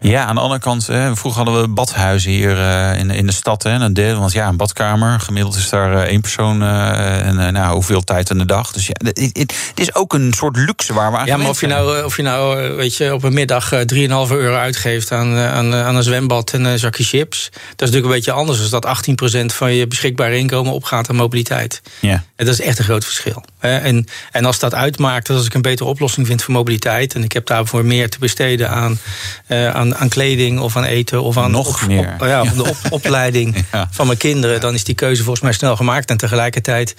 [0.00, 3.32] Ja, aan de andere kant, hè, vroeger hadden we badhuizen hier uh, in, in de
[3.32, 3.62] stad.
[3.62, 6.62] Hè, een deel, want ja, een badkamer, gemiddeld is daar uh, één persoon.
[6.62, 8.72] Uh, en nou, hoeveel tijd in de dag.
[8.72, 11.66] Dus ja, het, is ook een soort luxe waar we aan Ja, maar of je,
[11.66, 15.96] nou, of je nou, weet je, op een middag 3,5 euro uitgeeft aan, aan, aan
[15.96, 17.48] een zwembad en een zakje chips.
[17.52, 18.58] Dat is natuurlijk een beetje anders.
[18.58, 18.86] Dus dat
[19.42, 21.82] 18% van je beschikbare inkomen opgaat aan mobiliteit.
[22.00, 22.24] Ja.
[22.36, 23.44] En dat is echt een groot verschil.
[23.58, 27.24] En, en als dat uitmaakt, dat als ik een betere oplossing vind voor mobiliteit en
[27.24, 28.98] ik heb daarvoor meer te besteden aan,
[29.48, 32.14] uh, aan, aan, kleding of aan eten of aan Nog op, meer.
[32.18, 34.60] Op, ja, de op, opleiding van mijn kinderen.
[34.60, 36.10] Dan is die keuze volgens mij snel gemaakt.
[36.10, 36.94] En tegelijkertijd,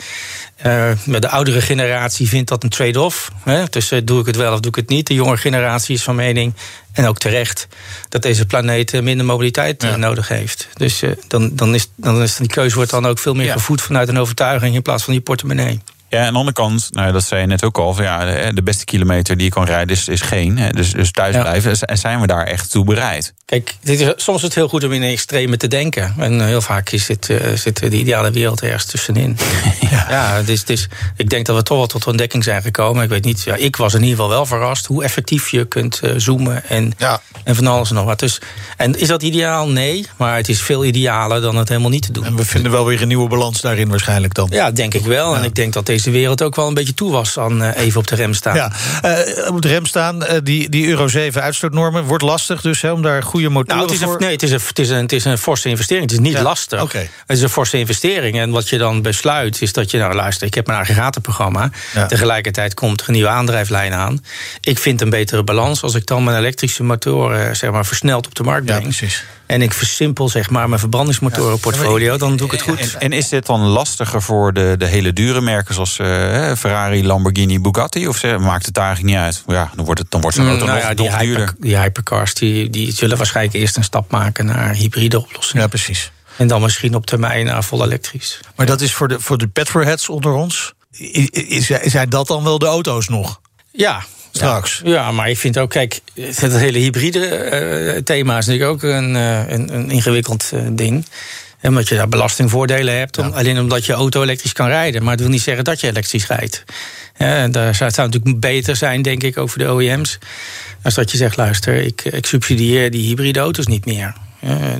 [0.65, 3.31] uh, de oudere generatie vindt dat een trade-off.
[3.69, 5.07] Dus uh, doe ik het wel of doe ik het niet.
[5.07, 6.53] De jonge generatie is van mening
[6.91, 7.67] en ook terecht
[8.09, 9.95] dat deze planeet minder mobiliteit ja.
[9.95, 10.67] nodig heeft.
[10.73, 13.53] Dus uh, dan, dan, is, dan is die keuze wordt dan ook veel meer ja.
[13.53, 15.81] gevoed vanuit een overtuiging in plaats van die portemonnee.
[16.09, 18.63] Ja, aan de andere kant, nou, dat zei je net ook al, van, ja, de
[18.63, 20.57] beste kilometer die je kan rijden is, is geen.
[20.57, 21.79] Hè, dus, dus thuis blijven.
[21.79, 23.33] En zijn we daar echt toe bereid?
[23.45, 26.13] Kijk, dit is, soms is het heel goed om in een extreme te denken.
[26.17, 29.37] En heel vaak is dit, uh, zit de ideale wereld ergens tussenin.
[29.91, 33.03] ja, ja dus, dus, ik denk dat we toch wel tot ontdekking zijn gekomen.
[33.03, 35.99] Ik weet niet, ja, ik was in ieder geval wel verrast hoe effectief je kunt
[36.03, 37.21] uh, zoomen en, ja.
[37.43, 38.19] en van alles en nog wat.
[38.19, 38.39] Dus,
[38.77, 39.69] en is dat ideaal?
[39.69, 42.25] Nee, maar het is veel idealer dan het helemaal niet te doen.
[42.25, 44.47] En we vinden wel weer een nieuwe balans daarin waarschijnlijk dan.
[44.51, 45.31] Ja, denk ik wel.
[45.31, 45.37] Ja.
[45.37, 47.99] En ik denk dat deze wereld ook wel een beetje toe was aan uh, even
[47.99, 48.55] op de rem staan.
[48.55, 48.71] Ja,
[49.05, 52.91] uh, op de rem staan, uh, die, die Euro 7 uitstootnormen wordt lastig dus hè,
[52.91, 54.15] om daar goede motoren nou, het is een.
[54.19, 56.09] Nee, het is, een, het, is een, het is een forse investering.
[56.09, 56.91] Het is niet Ja, lastig.
[56.93, 58.39] Het is een forse investering.
[58.39, 61.69] En wat je dan besluit is dat je, nou luister, ik heb mijn aggregatenprogramma.
[61.93, 62.05] Ja.
[62.05, 64.23] Tegelijkertijd komt er een nieuwe aandrijflijn aan.
[64.61, 68.35] Ik vind een betere balans als ik dan mijn elektrische motoren zeg maar, versneld op
[68.35, 68.95] de markt Ja, breng.
[68.95, 69.23] precies.
[69.45, 72.79] en ik versimpel zeg maar, mijn verbrandingsmotorenportfolio, dan doe ik het goed.
[72.79, 77.05] En, en is dit dan lastiger voor de, de hele dure merken zoals eh, Ferrari,
[77.05, 78.07] Lamborghini, Bugatti?
[78.07, 79.43] Of ze, maakt het eigenlijk niet uit?
[79.47, 81.39] Ja, dan wordt, het, dan wordt zo'n auto Mm, nou nog, ja, die, nog duurder.
[81.45, 85.61] hyper, die hypercars die, die zullen waarschijnlijk eerst een stap maken naar hybride oplossingen.
[85.63, 86.11] Ja, precies.
[86.37, 88.39] En dan misschien op termijn naar vol elektrisch.
[88.55, 90.73] Maar dat is voor de, voor de petrolheads onder ons.
[90.99, 93.39] I- Is, zijn dat dan wel de auto's nog?
[93.71, 94.03] Ja.
[94.31, 94.81] Straks.
[94.83, 98.83] Ja, ja, maar ik vind ook, kijk, het hele hybride eh, thema is natuurlijk ook
[98.91, 101.05] een, eh, een, een ingewikkeld ding.
[101.65, 105.01] En Omdat je daar belastingvoordelen hebt, om, alleen omdat je auto elektrisch kan rijden.
[105.03, 106.63] Maar het wil niet zeggen dat je elektrisch rijdt.
[107.17, 110.17] Ja, daar zou het natuurlijk beter zijn, denk ik, voor de OEM's.
[110.83, 114.13] Als dat je zegt, luister, ik, ik subsidieer die hybride auto's niet meer.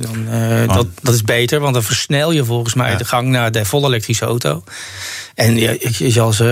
[0.00, 3.52] Dan, eh, dat, dat is beter, want dan versnel je volgens mij de gang naar
[3.52, 4.64] de volle elektrische auto.
[5.34, 6.44] En je, je, zal ze,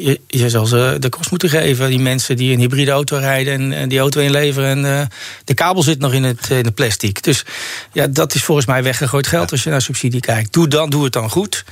[0.00, 3.52] je, je- zal ze de kost moeten geven, die mensen die een hybride auto rijden
[3.54, 4.68] en, en die auto inleveren.
[4.84, 5.06] En eh,
[5.44, 7.22] de kabel zit nog in het, in het plastic.
[7.22, 7.44] Dus
[7.92, 10.52] ja, dat is volgens mij weggegooid geld als je naar subsidie kijkt.
[10.52, 11.64] Doe, dan, doe het dan goed.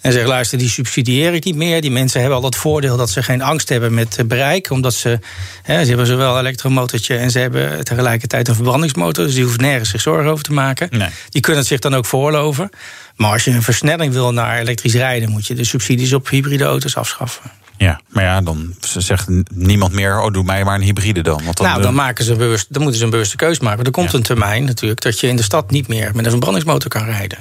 [0.00, 1.80] En zeg, luister, die subsidieer ik niet meer.
[1.80, 4.70] Die mensen hebben al het voordeel dat ze geen angst hebben met eh, bereik.
[4.70, 5.18] Omdat ze,
[5.62, 9.24] hè, ze hebben zowel een elektromotortje en ze hebben tegelijkertijd een verbrandingsmotor.
[9.24, 10.88] Dus die hoeft nergens zich zorgen over te maken.
[10.90, 11.08] Nee.
[11.28, 12.70] Die kunnen het zich dan ook veroorloven.
[13.16, 16.64] Maar als je een versnelling wil naar elektrisch rijden, moet je de subsidies op hybride
[16.64, 17.50] auto's afschaffen.
[17.76, 21.44] Ja, maar ja, dan zegt niemand meer, oh, doe mij maar een hybride dan.
[21.44, 23.84] Want dan, nou, eh, dan, maken ze bewust, dan moeten ze een bewuste keus maken.
[23.84, 26.90] Er komt een termijn natuurlijk dat je in de stad niet meer met een verbrandingsmotor
[26.90, 27.38] kan rijden.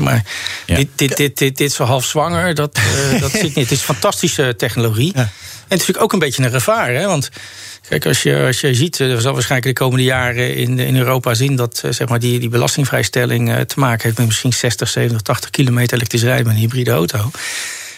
[0.00, 0.24] Maar
[0.66, 0.76] Ja.
[0.76, 3.54] dit, dit, dit, dit, dit zo half zwanger, dat, eh, dat zit niet.
[3.54, 5.12] Het is fantastische technologie.
[5.14, 5.30] En het
[5.68, 6.92] is natuurlijk ook een beetje een gevaar.
[6.92, 7.06] Hè?
[7.06, 7.30] Want
[7.90, 11.34] kijk, als je, als je ziet, er zal waarschijnlijk de komende jaren in, in Europa
[11.34, 14.88] zien dat eh, zeg maar, die, die belastingvrijstelling eh, te maken heeft met misschien 60,
[14.88, 17.30] 70, 80 kilometer elektrisch rijden met een hybride auto.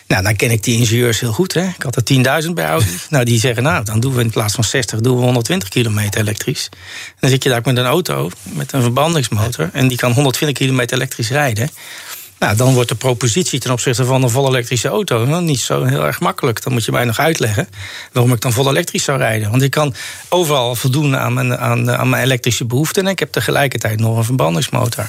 [0.06, 1.54] Nou, dan ken ik die ingenieurs heel goed.
[1.54, 1.62] Hè.
[1.62, 2.86] Ik had er 10.000 bij Audi.
[3.10, 6.20] nou, die zeggen, nou, dan doen we in plaats van 60, doen we 120 kilometer
[6.20, 6.68] elektrisch.
[6.72, 9.70] En dan zit je daar met een auto, met een verbrandingsmotor...
[9.72, 11.70] en die kan 120 kilometer elektrisch rijden.
[12.42, 15.84] Nou, dan wordt de propositie ten opzichte van een vol elektrische auto nou, niet zo
[15.84, 16.62] heel erg makkelijk.
[16.62, 17.68] Dan moet je mij nog uitleggen
[18.12, 19.50] waarom ik dan vol elektrisch zou rijden.
[19.50, 19.94] Want ik kan
[20.28, 23.04] overal voldoen aan mijn, aan, aan mijn elektrische behoeften.
[23.04, 25.08] En ik heb tegelijkertijd nog een verbrandingsmotor.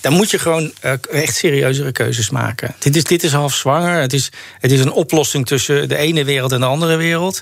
[0.00, 2.74] Dan moet je gewoon eh, echt serieuzere keuzes maken.
[2.78, 4.00] Dit is, dit is half zwanger.
[4.00, 4.30] Het is,
[4.60, 7.40] het is een oplossing tussen de ene wereld en de andere wereld.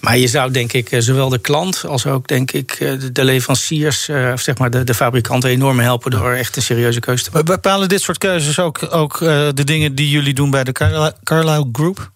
[0.00, 3.24] Maar je zou denk ik eh, zowel de klant als ook denk ik eh, de-
[3.24, 7.30] leveranciers, of zeg maar de, de fabrikanten enorm helpen door echt een serieuze keuze te
[7.32, 7.46] maken.
[7.46, 10.72] We bepalen dit soort keuzes ook, ook eh, de dingen die jullie doen bij de
[10.72, 12.10] Carli- Carlyle Group?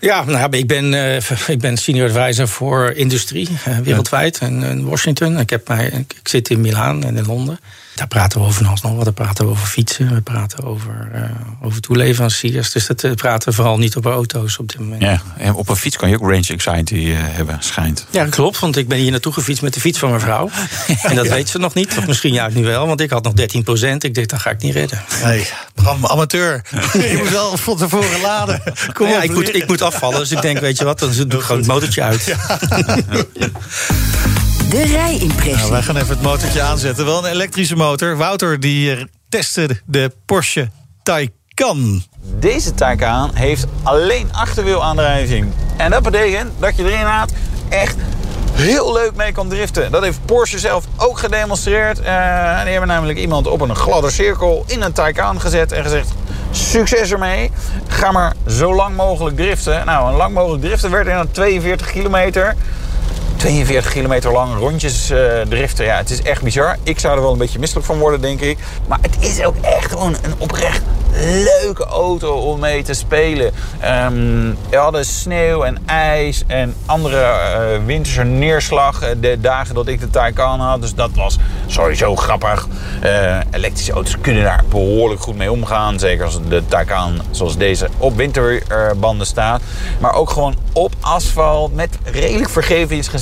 [0.00, 1.16] Ja, nou, ik, ben, uh,
[1.46, 5.38] ik ben senior advisor voor industrie uh, wereldwijd en in Washington.
[5.38, 7.60] Ik, heb mij, ik, ik zit in Milaan en in Londen.
[7.98, 9.04] Daar praten we over nog wat.
[9.04, 10.14] Daar praten we over fietsen.
[10.14, 11.20] We praten over, uh,
[11.62, 12.72] over toeleveranciers.
[12.72, 15.02] Dus dat uh, praten we vooral niet over auto's op dit moment.
[15.02, 18.06] Ja, en op een fiets kan je ook range anxiety uh, hebben, schijnt.
[18.10, 18.58] Ja, klopt.
[18.58, 20.50] Want ik ben hier naartoe gefietst met de fiets van mijn vrouw.
[21.02, 21.32] En dat ja.
[21.32, 21.98] weet ze nog niet.
[21.98, 22.86] Of misschien juist nu wel.
[22.86, 24.04] Want ik had nog 13 procent.
[24.04, 25.04] Ik dacht, dat ga ik niet redden.
[25.24, 26.62] Nee, Bram, amateur.
[26.92, 28.62] je moet wel van tevoren laden.
[28.92, 30.18] Kom ja, op, ik, moet, ik moet afvallen.
[30.18, 32.24] Dus ik denk, weet je wat, dan doe ik gewoon het motortje uit.
[32.24, 33.46] Ja.
[34.68, 35.54] De rijimpressie.
[35.54, 37.04] Nou, wij gaan even het motortje aanzetten.
[37.04, 38.16] Wel een elektrische motor.
[38.16, 40.68] Wouter die testte de Porsche
[41.02, 42.02] Taycan.
[42.38, 45.52] Deze Taycan heeft alleen achterwielaandrijving.
[45.76, 47.32] En dat betekent dat je erin had
[47.68, 47.96] echt
[48.52, 49.90] heel leuk mee kan driften.
[49.90, 51.98] Dat heeft Porsche zelf ook gedemonstreerd.
[51.98, 52.04] Uh,
[52.62, 56.08] die hebben namelijk iemand op een gladde cirkel in een Taycan gezet en gezegd...
[56.50, 57.50] Succes ermee.
[57.88, 59.86] Ga maar zo lang mogelijk driften.
[59.86, 62.54] Nou, een lang mogelijk driften werd in 42 kilometer.
[63.38, 65.84] 42 kilometer lang rondjes uh, driften.
[65.84, 66.76] Ja, het is echt bizar.
[66.82, 68.58] Ik zou er wel een beetje misselijk van worden, denk ik.
[68.86, 70.82] Maar het is ook echt gewoon een oprecht
[71.20, 73.52] leuke auto om mee te spelen.
[73.84, 79.14] Um, we hadden sneeuw en ijs en andere uh, winterse neerslag.
[79.20, 80.80] De dagen dat ik de Taycan had.
[80.80, 82.68] Dus dat was sowieso grappig.
[83.04, 85.98] Uh, elektrische auto's kunnen daar behoorlijk goed mee omgaan.
[85.98, 89.60] Zeker als de Taycan zoals deze op winterbanden staat.
[89.98, 92.50] Maar ook gewoon op asfalt met redelijk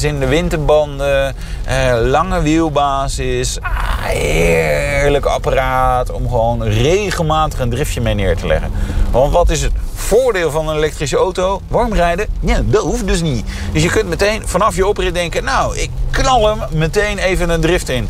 [0.07, 1.35] vergevingsgezinde winterbanden.
[1.69, 3.61] Uh, lange wielbasis.
[3.61, 3.71] Ah,
[4.05, 8.71] heerlijk apparaat om gewoon regelmatig een driftje mee neer te leggen.
[9.11, 11.61] Want wat is het voordeel van een elektrische auto?
[11.69, 12.27] Warm rijden?
[12.41, 13.47] Ja, dat hoeft dus niet.
[13.73, 15.45] Dus je kunt meteen vanaf je oprit denken...
[15.45, 18.09] nou, ik knal hem meteen even een drift in.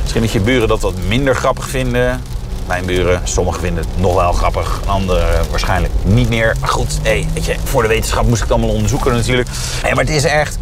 [0.00, 2.20] Misschien dat je buren dat wat minder grappig vinden...
[2.66, 6.56] Mijn buren, sommigen vinden het nog wel grappig, anderen waarschijnlijk niet meer.
[6.60, 9.48] Maar goed, hey, weet je, voor de wetenschap moest ik het allemaal onderzoeken natuurlijk.
[9.82, 10.58] Maar het is echt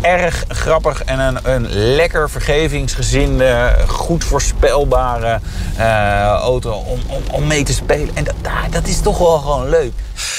[0.00, 5.40] erg grappig en een, een lekker vergevingsgezinde, goed voorspelbare
[5.78, 8.16] uh, auto om, om, om mee te spelen.
[8.16, 8.34] En dat,
[8.70, 9.92] dat is toch wel gewoon leuk.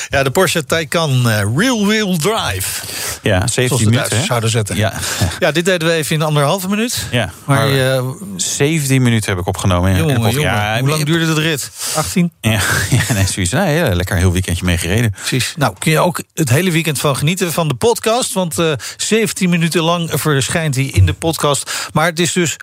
[0.10, 2.82] Ja, de Porsche Taycan uh, Real Wheel Drive.
[3.22, 4.24] Ja, 17 minuten.
[4.24, 4.76] zouden zetten.
[4.76, 4.94] Ja.
[5.40, 7.08] ja, dit deden we even in anderhalve minuut.
[7.12, 9.98] Ja, maar, maar uh, 17 minuten heb ik opgenomen.
[9.98, 11.72] Jongen, en jongen, ja, hoe lang duurde de rit?
[11.96, 12.32] 18?
[12.42, 12.52] Ja,
[13.08, 13.52] ja nee, zoiets.
[13.52, 15.12] Ja, lekker een heel weekendje mee gereden.
[15.12, 15.54] Precies.
[15.58, 18.34] Nou, kun je ook het hele weekend van genieten van de podcast.
[18.34, 21.90] Want uh, 17 minuten lang verschijnt hij in de podcast.
[21.94, 22.58] Maar het is dus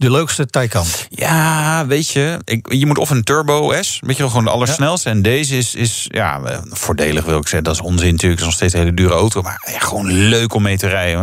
[0.00, 0.86] de leukste Taycan.
[1.08, 4.50] Ja, weet je, ik, je moet of een Turbo S, weet je wel, gewoon de
[4.50, 5.08] allersnelste.
[5.08, 5.14] Ja.
[5.14, 7.64] En deze is, is ja, voordelig wil ik zeggen.
[7.64, 9.42] Dat is onzin natuurlijk, het is nog steeds een hele dure auto.
[9.42, 11.20] Maar ja, gewoon leuk om mee te rijden.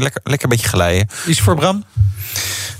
[0.00, 1.08] Lekker, lekker een beetje glijden.
[1.26, 1.84] Iets voor Bram?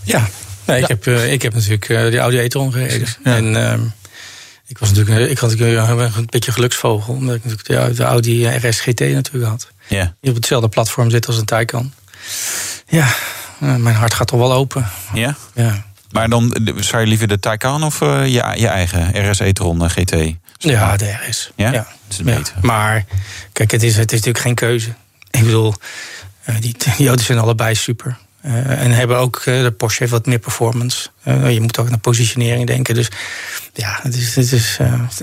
[0.02, 0.28] Ja,
[0.64, 0.94] nee, ik, ja.
[0.94, 3.08] Heb, uh, ik heb natuurlijk uh, die Audi e-tron gereden.
[3.24, 3.36] Ja.
[3.36, 3.72] En uh,
[4.66, 7.14] ik was natuurlijk, ik had natuurlijk een beetje geluksvogel.
[7.14, 9.70] Omdat ik natuurlijk de, de Audi RS GT natuurlijk had.
[9.86, 10.14] Ja.
[10.20, 11.92] Die op hetzelfde platform zit als een Taycan.
[12.88, 13.14] Ja,
[13.62, 14.86] mijn hart gaat toch wel open.
[15.12, 15.34] Ja?
[15.54, 15.84] Ja.
[16.10, 20.34] Maar dan zou je liever de Taycan of uh, je, je eigen RS e-tron GT?
[20.58, 21.50] Ja, de RS.
[21.56, 21.72] Ja?
[21.72, 21.86] ja.
[22.08, 22.54] Dat is beter.
[22.54, 22.60] Ja.
[22.62, 23.04] Maar
[23.52, 24.92] kijk, het is, het is natuurlijk geen keuze.
[25.30, 25.74] Ik bedoel,
[26.60, 28.18] die, die auto's zijn allebei super.
[28.42, 31.08] en hebben ook, de Porsche heeft wat meer performance.
[31.24, 32.94] Je moet ook naar positionering denken.
[32.94, 33.08] Dus
[33.74, 34.78] ja, het is, het is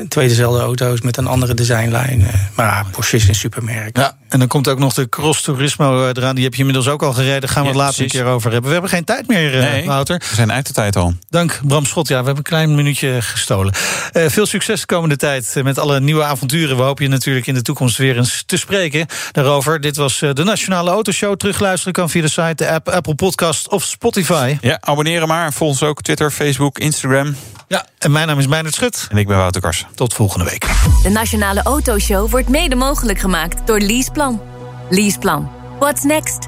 [0.07, 2.27] twee dezelfde auto's met een andere designlijn.
[2.55, 3.97] maar Porsche is een supermerk.
[3.97, 6.35] Ja, en dan komt ook nog de Cross Turismo eraan.
[6.35, 7.41] Die heb je inmiddels ook al gereden.
[7.41, 8.67] Daar gaan we Ja, het later een keer over hebben.
[8.67, 9.85] We hebben geen tijd meer, uh, Nee.
[9.85, 10.17] Wouter.
[10.29, 11.13] We zijn uit de tijd al.
[11.29, 12.07] Dank Bram Schot.
[12.07, 13.73] Ja, we hebben een klein minuutje gestolen.
[14.13, 16.77] Uh, veel succes de komende tijd met alle nieuwe avonturen.
[16.77, 19.81] We hopen je natuurlijk in de toekomst weer eens te spreken daarover.
[19.81, 21.35] Dit was de Nationale Autoshow.
[21.37, 24.57] Terugluisteren kan via de site, de app, Apple Podcast of Spotify.
[24.61, 25.53] Ja, abonneren maar.
[25.53, 27.35] Volg ons ook Twitter, Facebook, Instagram.
[27.67, 29.07] Ja, en mijn naam is Meijnerd Schut.
[29.11, 29.87] En ik ben Wouter Karsen.
[29.95, 30.67] Tot volgende week.
[31.03, 34.41] De Nationale Autoshow wordt mede mogelijk gemaakt door Leaseplan.
[34.89, 35.51] Leaseplan.
[35.79, 36.47] What's next?